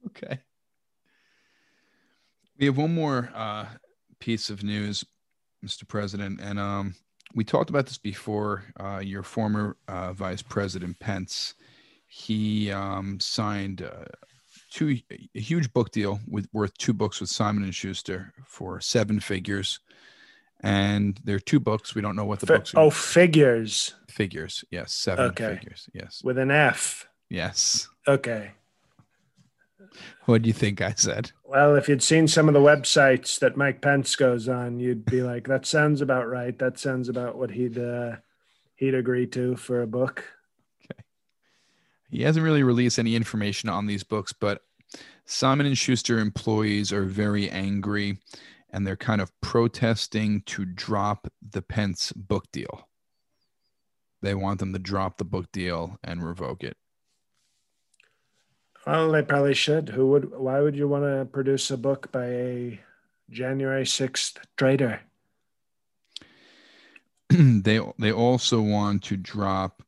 Okay. 0.07 0.39
We 2.59 2.65
have 2.65 2.75
one 2.75 2.93
more 2.93 3.31
uh, 3.33 3.65
piece 4.19 4.49
of 4.49 4.61
news 4.61 5.05
mr 5.63 5.87
president 5.87 6.41
and 6.41 6.59
um, 6.59 6.95
we 7.33 7.43
talked 7.43 7.69
about 7.69 7.85
this 7.85 7.97
before 7.97 8.63
uh, 8.79 8.99
your 8.99 9.23
former 9.23 9.77
uh, 9.87 10.13
vice 10.13 10.41
president 10.41 10.99
pence. 10.99 11.53
He 12.07 12.71
um, 12.71 13.19
signed 13.19 13.83
uh, 13.83 14.05
two 14.69 14.97
a 15.35 15.39
huge 15.39 15.71
book 15.73 15.91
deal 15.91 16.19
with 16.27 16.47
worth 16.51 16.77
two 16.77 16.93
books 16.93 17.21
with 17.21 17.29
simon 17.29 17.63
and 17.63 17.75
schuster 17.75 18.33
for 18.45 18.81
seven 18.81 19.19
figures 19.19 19.79
and 20.61 21.19
there 21.23 21.35
are 21.35 21.39
two 21.39 21.59
books 21.59 21.95
we 21.95 22.01
don't 22.01 22.15
know 22.15 22.25
what 22.25 22.39
the 22.39 22.45
Fi- 22.47 22.55
books 22.57 22.73
are 22.75 22.79
oh, 22.81 22.89
figures 22.89 23.95
figures 24.09 24.63
yes 24.71 24.93
seven 24.93 25.25
Okay. 25.25 25.55
figures 25.57 25.89
yes 25.93 26.21
with 26.23 26.37
an 26.37 26.51
F. 26.51 27.07
yes 27.29 27.87
Okay. 28.07 28.51
what 30.25 30.41
do 30.41 30.47
you 30.47 30.53
think 30.53 30.81
i 30.81 30.93
said 30.95 31.31
Well, 31.43 31.75
if 31.75 31.89
you'd 31.89 32.03
seen 32.03 32.27
some 32.27 32.47
of 32.47 32.53
the 32.53 32.59
websites 32.59 33.39
that 33.39 33.57
Mike 33.57 33.81
Pence 33.81 34.15
goes 34.15 34.47
on, 34.47 34.79
you'd 34.79 35.03
be 35.05 35.21
like, 35.21 35.47
"That 35.47 35.65
sounds 35.65 35.99
about 36.01 36.29
right. 36.29 36.57
That 36.59 36.79
sounds 36.79 37.09
about 37.09 37.37
what 37.37 37.51
he'd 37.51 37.77
uh, 37.77 38.17
he'd 38.75 38.95
agree 38.95 39.27
to 39.27 39.57
for 39.57 39.81
a 39.81 39.87
book." 39.87 40.23
Okay. 40.85 41.01
He 42.09 42.21
hasn't 42.23 42.45
really 42.45 42.63
released 42.63 42.99
any 42.99 43.15
information 43.17 43.67
on 43.67 43.85
these 43.85 44.03
books, 44.03 44.31
but 44.31 44.61
Simon 45.25 45.65
and 45.65 45.77
Schuster 45.77 46.19
employees 46.19 46.93
are 46.93 47.03
very 47.03 47.49
angry 47.49 48.19
and 48.71 48.87
they're 48.87 48.95
kind 48.95 49.21
of 49.21 49.31
protesting 49.41 50.41
to 50.47 50.65
drop 50.65 51.27
the 51.41 51.61
Pence 51.61 52.11
book 52.13 52.45
deal. 52.51 52.87
They 54.21 54.33
want 54.33 54.59
them 54.59 54.73
to 54.73 54.79
drop 54.79 55.17
the 55.17 55.25
book 55.25 55.51
deal 55.51 55.97
and 56.03 56.23
revoke 56.23 56.63
it. 56.63 56.77
Well, 58.85 59.11
they 59.11 59.21
probably 59.21 59.53
should. 59.53 59.89
Who 59.89 60.07
would? 60.07 60.31
Why 60.31 60.59
would 60.59 60.75
you 60.75 60.87
want 60.87 61.03
to 61.03 61.27
produce 61.31 61.69
a 61.69 61.77
book 61.77 62.11
by 62.11 62.25
a 62.25 62.79
January 63.29 63.85
sixth 63.85 64.39
traitor? 64.57 65.01
they 67.29 67.79
they 67.99 68.11
also 68.11 68.61
want 68.61 69.03
to 69.03 69.17
drop 69.17 69.83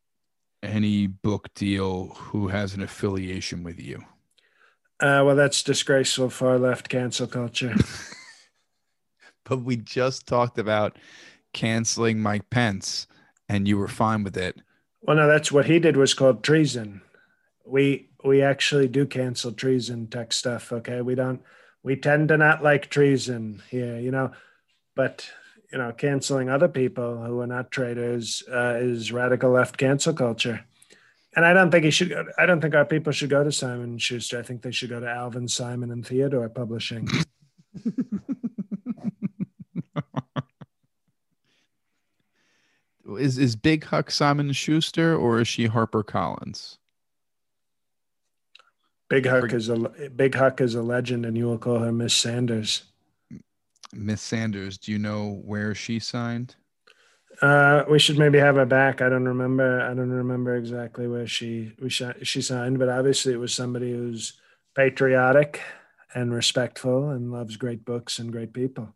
any 0.61 1.07
book 1.07 1.53
deal 1.55 2.09
who 2.15 2.49
has 2.49 2.73
an 2.73 2.81
affiliation 2.81 3.63
with 3.63 3.79
you. 3.79 4.03
Uh, 4.99 5.21
well, 5.25 5.35
that's 5.35 5.63
disgraceful 5.63 6.29
far 6.29 6.57
left 6.57 6.87
cancel 6.87 7.27
culture. 7.27 7.75
But 9.43 9.63
we 9.63 9.75
just 9.75 10.27
talked 10.27 10.57
about 10.57 10.97
canceling 11.53 12.19
Mike 12.19 12.49
Pence 12.49 13.07
and 13.49 13.67
you 13.67 13.77
were 13.77 13.87
fine 13.87 14.23
with 14.23 14.37
it. 14.37 14.61
Well, 15.01 15.17
no, 15.17 15.27
that's 15.27 15.51
what 15.51 15.65
he 15.65 15.79
did 15.79 15.97
was 15.97 16.13
called 16.13 16.43
treason. 16.43 17.01
We 17.65 18.09
we 18.23 18.41
actually 18.41 18.87
do 18.87 19.05
cancel 19.05 19.51
treason 19.51 20.07
tech 20.07 20.33
stuff. 20.33 20.71
Okay, 20.71 21.01
we 21.01 21.15
don't. 21.15 21.41
We 21.83 21.97
tend 21.97 22.29
to 22.29 22.37
not 22.37 22.63
like 22.63 22.89
treason 22.89 23.61
here, 23.69 23.99
you 23.99 24.11
know, 24.11 24.31
but 24.95 25.29
you 25.71 25.77
know, 25.77 25.91
canceling 25.91 26.49
other 26.49 26.67
people 26.67 27.17
who 27.25 27.39
are 27.41 27.47
not 27.47 27.71
traitors 27.71 28.43
uh, 28.51 28.75
is 28.79 29.11
radical 29.11 29.49
left 29.51 29.77
cancel 29.77 30.13
culture. 30.13 30.63
And 31.35 31.45
I 31.45 31.53
don't 31.53 31.71
think 31.71 31.83
he 31.83 31.91
should. 31.91 32.13
I 32.37 32.45
don't 32.45 32.61
think 32.61 32.75
our 32.75 32.85
people 32.85 33.11
should 33.11 33.31
go 33.31 33.43
to 33.43 33.51
Simon 33.51 33.97
Schuster. 33.97 34.39
I 34.39 34.43
think 34.43 34.61
they 34.61 34.71
should 34.71 34.91
go 34.91 34.99
to 34.99 35.09
Alvin 35.09 35.47
Simon 35.47 35.91
and 35.91 36.05
Theodore 36.05 36.47
Publishing. 36.47 37.07
is 43.15 43.37
is 43.37 43.55
Big 43.55 43.85
Huck 43.85 44.11
Simon 44.11 44.51
Schuster 44.51 45.15
or 45.15 45.41
is 45.41 45.47
she 45.47 45.67
Harper 45.67 46.03
Collins? 46.03 46.77
Big 49.09 49.27
Huck 49.27 49.53
is 49.53 49.69
a 49.69 49.77
Big 50.15 50.33
Huck 50.35 50.59
is 50.59 50.75
a 50.75 50.81
legend, 50.81 51.25
and 51.25 51.37
you 51.37 51.45
will 51.45 51.57
call 51.57 51.79
her 51.79 51.91
Miss 51.91 52.13
Sanders. 52.13 52.83
Miss 53.93 54.21
Sanders, 54.21 54.77
do 54.77 54.91
you 54.91 54.97
know 54.97 55.41
where 55.45 55.75
she 55.75 55.99
signed? 55.99 56.55
Uh, 57.41 57.83
we 57.89 57.99
should 57.99 58.17
maybe 58.17 58.39
have 58.39 58.55
her 58.55 58.65
back. 58.65 59.01
I 59.01 59.09
don't 59.09 59.27
remember. 59.27 59.81
I 59.81 59.93
don't 59.93 60.09
remember 60.09 60.55
exactly 60.55 61.07
where 61.07 61.27
she 61.27 61.73
we 61.79 61.89
sh- 61.89 62.23
she 62.23 62.41
signed, 62.41 62.79
but 62.79 62.89
obviously 62.89 63.33
it 63.33 63.39
was 63.39 63.53
somebody 63.53 63.91
who's 63.91 64.33
patriotic 64.75 65.61
and 66.15 66.33
respectful 66.33 67.09
and 67.09 67.31
loves 67.31 67.57
great 67.57 67.85
books 67.85 68.19
and 68.19 68.31
great 68.31 68.53
people. 68.53 68.95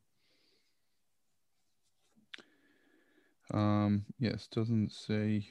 Um, 3.53 4.05
yes, 4.19 4.47
doesn't 4.47 4.91
say. 4.91 5.47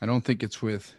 I 0.00 0.06
don't 0.06 0.24
think 0.24 0.42
it's 0.42 0.60
with 0.60 0.94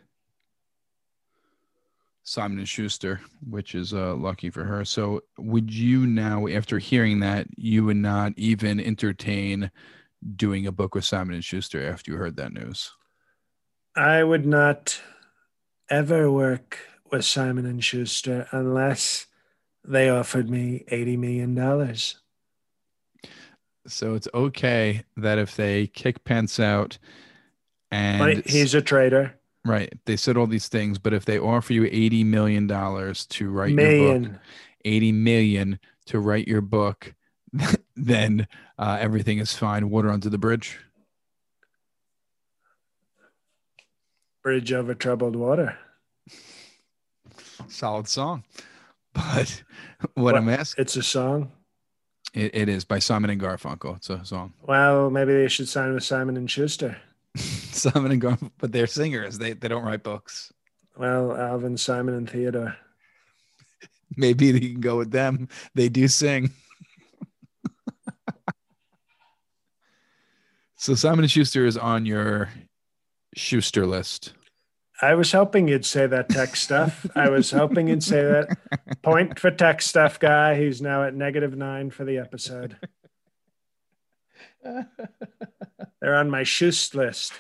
Simon 2.24 2.58
and 2.58 2.68
Schuster, 2.68 3.22
which 3.48 3.76
is 3.76 3.94
uh, 3.94 4.16
lucky 4.16 4.50
for 4.50 4.64
her. 4.64 4.84
So, 4.84 5.22
would 5.38 5.74
you 5.74 6.08
now, 6.08 6.48
after 6.48 6.80
hearing 6.80 7.20
that, 7.20 7.48
you 7.56 7.86
would 7.86 7.98
not 7.98 8.34
even 8.38 8.80
entertain 8.80 9.72
doing 10.36 10.66
a 10.68 10.72
book 10.72 10.96
with 10.96 11.06
Simon 11.06 11.36
and 11.36 11.44
Schuster 11.44 11.88
after 11.88 12.12
you 12.12 12.18
heard 12.18 12.36
that 12.38 12.54
news? 12.54 12.92
I 13.96 14.24
would 14.24 14.46
not 14.46 15.00
ever 15.90 16.32
work 16.32 16.80
with 17.12 17.24
Simon 17.24 17.66
and 17.66 17.84
Schuster 17.84 18.48
unless 18.52 19.28
they 19.84 20.10
offered 20.10 20.50
me 20.50 20.84
eighty 20.90 21.16
million 21.18 21.56
dollars. 21.56 22.20
So 23.88 24.16
it's 24.16 24.28
okay 24.34 25.04
that 25.16 25.38
if 25.38 25.56
they 25.56 25.88
kick 25.88 26.24
Pence 26.24 26.60
out 26.60 26.98
and 27.92 28.46
He's 28.46 28.74
a 28.74 28.82
traitor. 28.82 29.34
right, 29.66 29.92
they 30.06 30.18
said 30.18 30.38
all 30.38 30.48
these 30.48 30.68
things, 30.68 30.98
but 31.00 31.14
if 31.14 31.26
they 31.26 31.40
offer 31.40 31.74
you 31.74 31.86
eighty 31.86 32.24
million 32.24 32.68
dollars 32.68 33.26
to 33.28 33.50
write 33.50 33.72
your 33.72 34.20
book, 34.20 34.32
80 34.86 35.12
million 35.12 35.80
to 36.06 36.20
write 36.20 36.48
your 36.48 36.62
book, 36.62 37.14
then 37.96 38.48
uh, 38.78 38.98
everything 39.00 39.40
is 39.40 39.54
fine. 39.54 39.90
Water 39.90 40.10
under 40.10 40.30
the 40.30 40.38
bridge. 40.38 40.80
Bridge 44.44 44.72
over 44.72 44.94
troubled 44.94 45.36
water. 45.36 45.78
Solid 47.68 48.08
song. 48.08 48.44
But 49.14 49.64
what, 50.14 50.36
I'm 50.36 50.48
asking, 50.48 50.84
It's 50.84 50.96
a 50.96 51.02
song. 51.02 51.52
It, 52.38 52.56
it 52.56 52.70
is 52.70 52.86
by 52.86 53.00
Simon 53.00 53.32
and 53.32 53.42
Garfunkel. 53.42 53.98
It's 53.98 54.10
a 54.12 54.24
song. 54.24 54.54
Well, 54.62 55.10
maybe 55.10 55.34
they 55.34 55.48
should 55.48 55.68
sign 55.68 55.94
with 55.94 56.04
Simon 56.04 56.38
and 56.38 56.50
Schuster. 56.50 56.96
Simon 57.36 58.12
and 58.12 58.22
Garfunkel, 58.22 58.52
but 58.60 58.72
they're 58.72 58.88
singers. 58.88 59.40
They, 59.40 59.54
they 59.54 59.68
don't 59.68 59.84
write 59.84 60.04
books. 60.04 60.54
Well, 60.96 61.36
Alvin, 61.36 61.78
Simon, 61.78 62.14
and 62.16 62.30
Theodore. 62.30 62.78
Maybe 64.18 64.46
you 64.46 64.60
can 64.72 64.82
go 64.82 64.98
with 64.98 65.12
them. 65.12 65.50
They 65.74 65.90
do 65.90 66.08
sing. 66.08 66.52
so 70.76 70.94
Simon 70.94 71.22
and 71.22 71.32
Schuster 71.32 71.66
is 71.66 71.78
on 71.78 72.06
your 72.06 72.50
Schuster 73.36 73.86
list. 73.88 74.34
I 75.02 75.14
was 75.14 75.32
hoping 75.32 75.68
you'd 75.68 75.86
say 75.86 76.08
that 76.08 76.30
tech 76.30 76.56
stuff. 76.56 77.06
I 77.16 77.30
was 77.30 77.52
hoping 77.52 77.88
you'd 77.88 78.04
say 78.04 78.24
that. 78.24 78.58
Point 79.04 79.40
for 79.40 79.52
tech 79.52 79.82
stuff 79.82 80.20
guy. 80.20 80.56
He's 80.56 80.82
now 80.82 81.04
at 81.04 81.14
negative 81.14 81.56
nine 81.56 81.92
for 81.92 82.04
the 82.04 82.18
episode. 82.18 82.78
They're 84.64 86.16
on 86.16 86.30
my 86.30 86.44
Schust 86.44 86.96
list. 86.96 87.34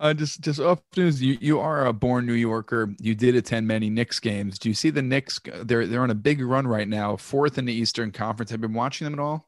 Uh, 0.00 0.14
just 0.14 0.40
just 0.40 0.58
off 0.58 0.80
news. 0.96 1.22
You 1.22 1.36
you 1.42 1.60
are 1.60 1.84
a 1.84 1.92
born 1.92 2.24
New 2.24 2.32
Yorker. 2.32 2.94
You 2.98 3.14
did 3.14 3.34
attend 3.34 3.66
many 3.66 3.90
Knicks 3.90 4.18
games. 4.18 4.58
Do 4.58 4.70
you 4.70 4.74
see 4.74 4.88
the 4.88 5.02
Knicks? 5.02 5.38
They're 5.62 5.86
they're 5.86 6.02
on 6.02 6.10
a 6.10 6.14
big 6.14 6.40
run 6.40 6.66
right 6.66 6.88
now, 6.88 7.16
fourth 7.16 7.58
in 7.58 7.66
the 7.66 7.74
Eastern 7.74 8.10
Conference. 8.10 8.50
Have 8.50 8.60
you 8.60 8.68
been 8.68 8.74
watching 8.74 9.04
them 9.04 9.12
at 9.12 9.20
all? 9.20 9.46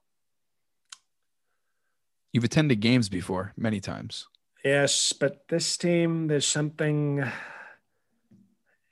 You've 2.35 2.45
attended 2.45 2.81
games 2.81 3.09
before 3.09 3.55
many 3.57 3.81
times. 3.81 4.29
Yes, 4.65 5.13
but 5.13 5.49
this 5.49 5.77
team, 5.77 6.29
there's 6.29 6.47
something. 6.47 7.25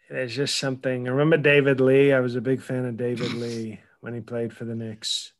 There's 0.08 0.34
just 0.34 0.58
something. 0.58 1.06
I 1.06 1.12
remember 1.12 1.36
David 1.36 1.80
Lee. 1.80 2.12
I 2.12 2.20
was 2.20 2.34
a 2.34 2.40
big 2.40 2.60
fan 2.60 2.84
of 2.84 2.96
David 2.96 3.32
Lee 3.34 3.80
when 4.00 4.14
he 4.14 4.20
played 4.20 4.52
for 4.52 4.64
the 4.64 4.74
Knicks. 4.74 5.32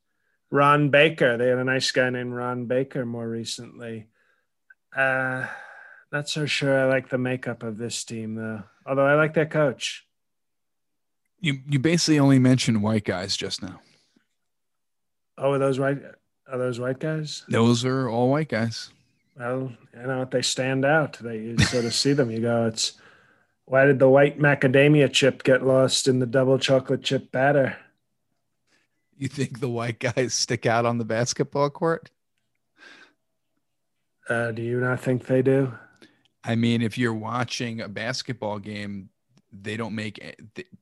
Ron 0.51 0.91
Baker. 0.91 1.37
They 1.37 1.49
had 1.49 1.59
a 1.59 1.65
nice 1.65 1.91
guy 1.91 2.11
named 2.11 2.33
Ron 2.33 2.67
Baker 2.67 3.05
more 3.05 3.29
recently. 3.29 4.07
Uh, 4.95 5.47
not 6.13 6.29
so 6.29 6.47
sure 6.47 6.79
I 6.79 6.89
like 6.89 7.09
the 7.09 7.19
makeup 7.19 7.63
of 7.63 7.79
this 7.79 8.03
team 8.05 8.35
though. 8.35 8.63
Although 8.87 9.07
I 9.07 9.15
like 9.15 9.35
their 9.35 9.47
coach. 9.47 10.07
You 11.41 11.59
you 11.69 11.79
basically 11.79 12.19
only 12.19 12.39
mentioned 12.39 12.83
white 12.83 13.05
guys 13.05 13.37
just 13.37 13.63
now. 13.63 13.81
Oh, 15.39 15.53
are 15.53 15.59
those 15.59 15.79
white? 15.79 15.99
Are 16.51 16.59
those 16.59 16.79
white 16.79 16.99
guys? 16.99 17.45
Those 17.49 17.85
are 17.85 18.09
all 18.09 18.29
white 18.29 18.49
guys. 18.49 18.91
Well, 19.41 19.73
you 19.95 20.07
know 20.07 20.27
they 20.27 20.43
stand 20.43 20.85
out. 20.85 21.15
They 21.19 21.39
you 21.39 21.59
sort 21.59 21.87
of 21.87 21.95
see 21.95 22.13
them. 22.13 22.31
You 22.31 22.41
go, 22.41 22.67
it's 22.67 22.93
why 23.65 23.87
did 23.87 23.99
the 23.99 24.09
white 24.09 24.39
macadamia 24.39 25.11
chip 25.11 25.45
get 25.45 25.65
lost 25.65 26.09
in 26.09 26.19
the 26.19 26.27
double 26.27 26.59
chocolate 26.59 27.03
chip 27.03 27.33
batter? 27.33 27.79
You 29.17 29.29
think 29.29 29.61
the 29.61 29.71
white 29.71 29.99
guys 29.99 30.35
stick 30.35 30.67
out 30.67 30.85
on 30.85 30.99
the 30.99 31.07
basketball 31.07 31.71
court? 31.71 32.11
Uh, 34.29 34.51
do 34.51 34.61
you 34.61 34.79
not 34.79 35.01
think 35.01 35.25
they 35.25 35.41
do? 35.41 35.73
I 36.45 36.55
mean, 36.55 36.83
if 36.83 36.99
you're 36.99 37.15
watching 37.15 37.81
a 37.81 37.89
basketball 37.89 38.59
game, 38.59 39.09
they 39.51 39.79
don't 39.79 39.95
make 39.95 40.21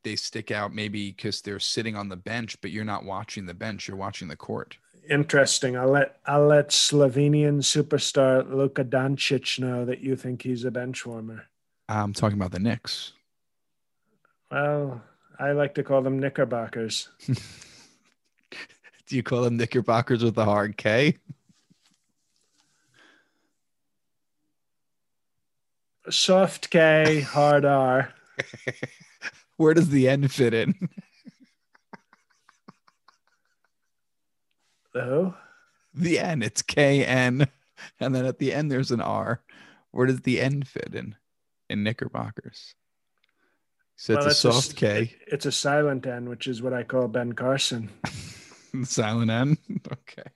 they 0.03 0.17
stick 0.17 0.51
out 0.51 0.75
maybe 0.75 1.13
because 1.13 1.43
they're 1.43 1.61
sitting 1.61 1.95
on 1.95 2.09
the 2.09 2.17
bench, 2.17 2.61
but 2.61 2.73
you're 2.73 2.85
not 2.85 3.05
watching 3.05 3.47
the 3.47 3.55
bench; 3.55 3.87
you're 3.87 3.97
watching 3.97 4.27
the 4.27 4.37
court. 4.37 4.77
Interesting. 5.09 5.77
I'll 5.77 5.91
let 5.91 6.19
I'll 6.27 6.47
let 6.47 6.69
Slovenian 6.69 7.63
superstar 7.63 8.47
Luka 8.53 8.85
Doncic 8.85 9.59
know 9.59 9.85
that 9.87 10.01
you 10.01 10.17
think 10.17 10.43
he's 10.43 10.65
a 10.65 10.71
bench 10.71 11.07
warmer. 11.07 11.47
I'm 11.89 12.13
talking 12.13 12.37
about 12.37 12.53
the 12.53 12.59
Knicks. 12.59 13.13
Well, 14.51 15.03
I 15.39 15.53
like 15.53 15.75
to 15.77 15.83
call 15.83 16.03
them 16.03 16.19
Knickerbockers. 16.19 17.09
Do 19.07 19.17
you 19.17 19.23
call 19.23 19.43
them 19.43 19.57
Knickerbockers 19.57 20.23
with 20.23 20.37
a 20.37 20.45
hard 20.45 20.77
K? 20.77 21.17
Soft 26.11 26.69
K, 26.69 27.21
hard 27.21 27.65
R. 27.65 28.13
Where 29.57 29.73
does 29.75 29.89
the 29.89 30.09
N 30.09 30.29
fit 30.29 30.53
in? 30.53 30.75
Oh, 34.95 35.35
the 35.95 36.19
N. 36.19 36.43
It's 36.43 36.63
K 36.63 37.05
N, 37.05 37.49
and 38.01 38.15
then 38.15 38.27
at 38.27 38.39
the 38.39 38.53
end 38.53 38.71
there's 38.71 38.91
an 38.91 39.01
R. 39.01 39.43
Where 39.91 40.07
does 40.07 40.21
the 40.21 40.41
N 40.41 40.63
fit 40.63 40.95
in? 40.95 41.17
In 41.69 41.83
Knickerbockers. 41.83 42.75
So 43.97 44.15
well, 44.15 44.27
it's 44.27 44.45
a 44.45 44.53
soft 44.53 44.73
a, 44.73 44.75
K. 44.75 45.15
It's 45.27 45.45
a 45.45 45.53
silent 45.53 46.07
N, 46.07 46.29
which 46.29 46.47
is 46.47 46.63
what 46.63 46.73
I 46.73 46.85
call 46.85 47.09
Ben 47.09 47.33
Carson. 47.33 47.91
silent 48.85 49.31
N. 49.31 49.59
Okay. 49.93 50.31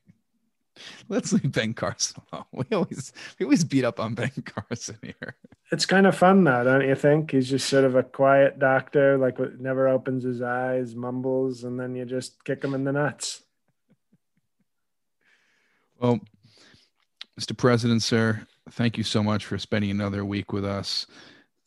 Let's 1.08 1.32
leave 1.32 1.52
Ben 1.52 1.74
Carson 1.74 2.22
alone. 2.32 2.44
We 2.52 2.64
always 2.72 3.12
we 3.38 3.44
always 3.44 3.62
beat 3.62 3.84
up 3.84 4.00
on 4.00 4.14
Ben 4.14 4.32
Carson 4.44 4.98
here. 5.02 5.36
It's 5.70 5.86
kind 5.86 6.06
of 6.06 6.16
fun 6.16 6.42
though, 6.42 6.64
don't 6.64 6.88
you 6.88 6.94
think? 6.94 7.30
He's 7.30 7.48
just 7.48 7.68
sort 7.68 7.84
of 7.84 7.94
a 7.94 8.02
quiet 8.02 8.58
doctor, 8.58 9.16
like 9.16 9.38
never 9.60 9.88
opens 9.88 10.24
his 10.24 10.42
eyes, 10.42 10.96
mumbles, 10.96 11.62
and 11.62 11.78
then 11.78 11.94
you 11.94 12.04
just 12.04 12.42
kick 12.44 12.64
him 12.64 12.74
in 12.74 12.84
the 12.84 12.92
nuts. 12.92 13.42
Well, 16.02 16.18
Mr. 17.40 17.56
President, 17.56 18.02
sir, 18.02 18.44
thank 18.72 18.98
you 18.98 19.04
so 19.04 19.22
much 19.22 19.46
for 19.46 19.56
spending 19.56 19.92
another 19.92 20.24
week 20.24 20.52
with 20.52 20.64
us. 20.64 21.06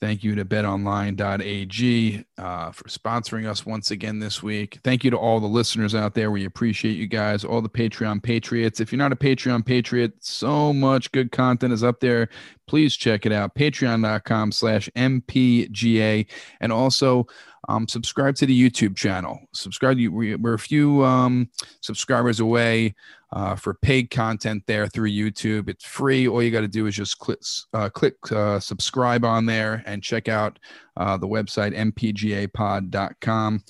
Thank 0.02 0.26
you 0.26 0.36
to 0.36 0.44
betonline.ag 0.44 2.26
uh, 2.38 2.72
for 2.72 2.84
sponsoring 2.84 3.50
us 3.50 3.66
once 3.66 3.92
again 3.92 4.20
this 4.20 4.44
week. 4.44 4.80
Thank 4.84 5.06
you 5.06 5.12
to 5.12 5.18
all 5.18 5.40
the 5.40 5.48
listeners 5.48 5.96
out 5.96 6.16
there. 6.16 6.32
We 6.32 6.44
appreciate 6.44 6.98
you 6.98 7.08
guys, 7.08 7.46
all 7.46 7.62
the 7.62 7.70
Patreon 7.70 8.22
Patriots. 8.22 8.82
If 8.82 8.92
you're 8.92 9.00
not 9.00 9.14
a 9.14 9.16
Patreon 9.16 9.66
Patriot, 9.66 10.14
so 10.20 10.74
much 10.74 11.14
good 11.14 11.32
content 11.32 11.72
is 11.72 11.82
up 11.82 12.02
there. 12.02 12.28
Please 12.68 12.98
check 12.98 13.26
it 13.26 13.32
out. 13.32 13.56
Patreon.com 13.56 14.52
slash 14.52 14.90
MPGA. 14.98 16.28
And 16.60 16.74
also 16.74 17.26
um, 17.68 17.88
subscribe 17.88 18.36
to 18.36 18.46
the 18.46 18.70
YouTube 18.70 18.96
channel. 18.96 19.40
Subscribe. 19.54 19.98
We're 19.98 20.54
a 20.54 20.60
few 20.60 21.04
um, 21.04 21.50
subscribers 21.82 22.40
away 22.40 22.96
uh, 23.34 23.56
for 23.56 23.74
paid 23.74 24.10
content 24.10 24.64
there 24.66 24.88
through 24.88 25.10
YouTube. 25.10 25.68
It's 25.70 25.84
free. 25.84 26.28
All 26.28 26.42
you 26.42 26.52
got 26.52 26.62
to 26.62 26.68
do 26.68 26.88
is 26.88 26.96
just 26.96 27.20
click 27.20 27.40
uh, 27.74 27.90
click 27.90 28.16
uh, 28.32 28.60
subscribe 28.60 29.26
on 29.26 29.46
there 29.46 29.84
and 29.86 30.02
check 30.02 30.30
out 30.30 30.58
uh, 30.98 31.18
the 31.18 31.28
website 31.28 31.76
mpgapod.com. 31.76 33.64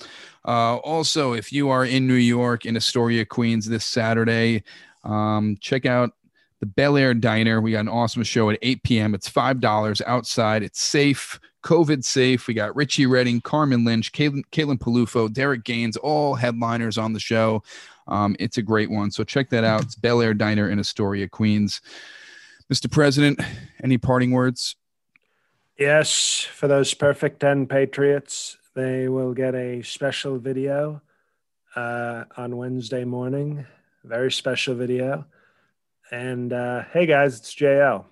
Uh, 0.46 0.76
also, 0.76 1.32
if 1.32 1.52
you 1.52 1.68
are 1.68 1.84
in 1.84 2.06
New 2.06 2.14
York, 2.14 2.64
in 2.64 2.76
Astoria, 2.76 3.24
Queens, 3.24 3.66
this 3.66 3.84
Saturday, 3.84 4.62
um, 5.04 5.56
check 5.60 5.86
out 5.86 6.12
the 6.60 6.66
Bel 6.66 6.96
Air 6.96 7.14
Diner. 7.14 7.60
We 7.60 7.72
got 7.72 7.80
an 7.80 7.88
awesome 7.88 8.22
show 8.22 8.50
at 8.50 8.58
8 8.62 8.82
p.m. 8.84 9.14
It's 9.14 9.28
five 9.28 9.60
dollars 9.60 10.00
outside. 10.06 10.62
It's 10.62 10.80
safe. 10.80 11.40
COVID 11.66 12.04
safe. 12.04 12.46
We 12.46 12.54
got 12.54 12.76
Richie 12.76 13.06
Redding, 13.06 13.40
Carmen 13.40 13.84
Lynch, 13.84 14.12
Caitlin, 14.12 14.44
Caitlin 14.52 14.78
Peluffo, 14.78 15.32
Derek 15.32 15.64
Gaines, 15.64 15.96
all 15.96 16.36
headliners 16.36 16.96
on 16.96 17.12
the 17.12 17.18
show. 17.18 17.64
Um, 18.06 18.36
it's 18.38 18.56
a 18.56 18.62
great 18.62 18.88
one. 18.88 19.10
So 19.10 19.24
check 19.24 19.50
that 19.50 19.64
out. 19.64 19.82
It's 19.82 19.96
Bel 19.96 20.22
Air 20.22 20.32
Diner 20.32 20.70
in 20.70 20.78
Astoria, 20.78 21.28
Queens. 21.28 21.80
Mr. 22.72 22.88
President, 22.88 23.40
any 23.82 23.98
parting 23.98 24.30
words? 24.30 24.76
Yes, 25.76 26.40
for 26.40 26.68
those 26.68 26.94
perfect 26.94 27.40
10 27.40 27.66
Patriots, 27.66 28.58
they 28.74 29.08
will 29.08 29.34
get 29.34 29.56
a 29.56 29.82
special 29.82 30.38
video 30.38 31.02
uh, 31.74 32.24
on 32.36 32.56
Wednesday 32.56 33.04
morning. 33.04 33.66
Very 34.04 34.30
special 34.30 34.76
video. 34.76 35.26
And 36.12 36.52
uh, 36.52 36.84
hey, 36.92 37.06
guys, 37.06 37.40
it's 37.40 37.52
JL. 37.56 38.04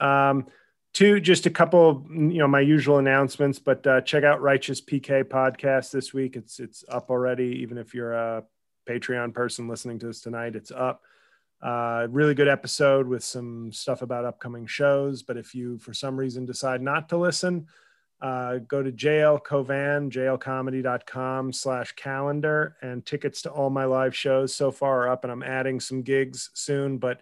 Um, 0.00 0.46
two 0.92 1.20
just 1.20 1.46
a 1.46 1.50
couple 1.50 2.04
you 2.10 2.38
know 2.38 2.46
my 2.46 2.60
usual 2.60 2.98
announcements 2.98 3.58
but 3.58 3.86
uh, 3.86 4.00
check 4.02 4.24
out 4.24 4.42
righteous 4.42 4.80
pk 4.80 5.24
podcast 5.24 5.90
this 5.90 6.12
week. 6.12 6.36
It's 6.36 6.60
it's 6.60 6.84
up 6.88 7.10
already. 7.10 7.60
Even 7.62 7.78
if 7.78 7.94
you're 7.94 8.12
a 8.12 8.44
patreon 8.88 9.32
person 9.32 9.68
listening 9.68 9.98
to 10.00 10.06
this 10.06 10.20
tonight 10.20 10.56
it's 10.56 10.70
up. 10.70 11.02
Uh, 11.62 12.08
really 12.10 12.34
good 12.34 12.48
episode 12.48 13.06
with 13.06 13.22
some 13.22 13.70
stuff 13.72 14.02
about 14.02 14.24
upcoming 14.24 14.66
shows 14.66 15.22
but 15.22 15.36
if 15.36 15.54
you 15.54 15.78
for 15.78 15.94
some 15.94 16.16
reason 16.16 16.44
decide 16.44 16.82
not 16.82 17.08
to 17.08 17.16
listen 17.16 17.66
uh, 18.20 18.58
go 18.66 18.82
to 18.82 18.90
JL 18.90 19.40
Cauvin 19.44 20.10
jlcomedy.com 20.10 21.52
slash 21.52 21.92
calendar 21.92 22.76
and 22.82 23.06
tickets 23.06 23.42
to 23.42 23.50
all 23.50 23.70
my 23.70 23.84
live 23.84 24.14
shows 24.14 24.52
so 24.52 24.72
far 24.72 25.02
are 25.02 25.10
up 25.10 25.22
and 25.22 25.32
i'm 25.32 25.44
adding 25.44 25.78
some 25.78 26.02
gigs 26.02 26.50
soon 26.54 26.98
but 26.98 27.20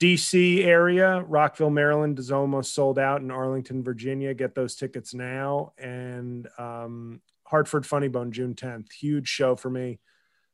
DC 0.00 0.64
area, 0.64 1.22
Rockville, 1.22 1.70
Maryland 1.70 2.18
is 2.18 2.32
almost 2.32 2.74
sold 2.74 2.98
out. 2.98 3.20
In 3.20 3.30
Arlington, 3.30 3.82
Virginia, 3.82 4.34
get 4.34 4.54
those 4.54 4.74
tickets 4.74 5.14
now. 5.14 5.72
And 5.78 6.48
um, 6.58 7.20
Hartford 7.44 7.86
Funny 7.86 8.08
Bone, 8.08 8.32
June 8.32 8.54
10th. 8.54 8.92
Huge 8.92 9.28
show 9.28 9.54
for 9.54 9.70
me. 9.70 10.00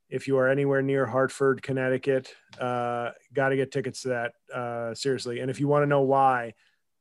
If 0.09 0.26
you 0.26 0.36
are 0.38 0.49
anywhere 0.49 0.82
near 0.82 1.07
Hartford, 1.07 1.62
Connecticut, 1.62 2.34
uh, 2.61 3.11
got 3.32 3.51
to 3.51 3.57
get 3.57 3.72
tickets 3.72 4.03
to 4.03 4.09
that 4.09 4.32
uh, 4.55 4.95
seriously. 4.95 5.41
And 5.41 5.51
if 5.51 5.61
you 5.61 5.68
want 5.68 5.84
to 5.84 5.88
know 5.88 6.03
why, 6.03 6.55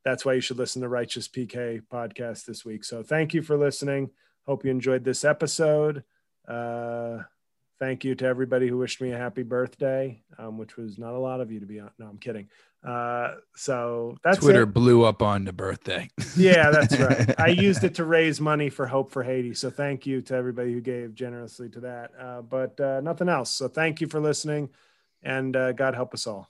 that's 0.05 0.23
why 0.23 0.33
you 0.33 0.41
should 0.41 0.57
listen 0.57 0.81
to 0.83 0.89
Righteous 0.89 1.27
PK 1.27 1.81
podcast 1.91 2.45
this 2.45 2.63
week. 2.63 2.83
So 2.83 3.03
thank 3.03 3.33
you 3.33 3.41
for 3.41 3.57
listening. 3.57 4.11
Hope 4.45 4.63
you 4.63 4.71
enjoyed 4.71 5.03
this 5.03 5.25
episode. 5.25 6.03
Uh, 6.47 7.19
thank 7.79 8.03
you 8.03 8.15
to 8.15 8.25
everybody 8.25 8.67
who 8.67 8.77
wished 8.77 9.01
me 9.01 9.11
a 9.11 9.17
happy 9.17 9.43
birthday, 9.43 10.21
um, 10.37 10.57
which 10.57 10.77
was 10.77 10.97
not 10.97 11.13
a 11.13 11.17
lot 11.19 11.41
of 11.41 11.51
you 11.51 11.59
to 11.59 11.65
be 11.65 11.79
on. 11.79 11.91
No, 11.97 12.07
I'm 12.07 12.17
kidding. 12.17 12.49
Uh, 12.85 13.35
so 13.55 14.17
that's 14.23 14.39
Twitter 14.39 14.63
it. 14.63 14.73
blew 14.73 15.03
up 15.03 15.21
on 15.21 15.45
the 15.45 15.53
birthday. 15.53 16.09
yeah, 16.37 16.69
that's 16.71 16.97
right. 16.97 17.39
I 17.39 17.47
used 17.47 17.83
it 17.83 17.95
to 17.95 18.05
raise 18.05 18.39
money 18.39 18.69
for 18.69 18.85
Hope 18.85 19.11
for 19.11 19.23
Haiti. 19.23 19.53
So 19.53 19.69
thank 19.69 20.05
you 20.05 20.21
to 20.23 20.35
everybody 20.35 20.73
who 20.73 20.81
gave 20.81 21.13
generously 21.13 21.69
to 21.69 21.79
that. 21.81 22.11
Uh, 22.19 22.41
but 22.41 22.79
uh, 22.79 23.01
nothing 23.01 23.29
else. 23.29 23.49
So 23.49 23.67
thank 23.67 24.01
you 24.01 24.07
for 24.07 24.19
listening, 24.19 24.69
and 25.23 25.55
uh, 25.55 25.71
God 25.73 25.95
help 25.95 26.13
us 26.13 26.27
all. 26.27 26.49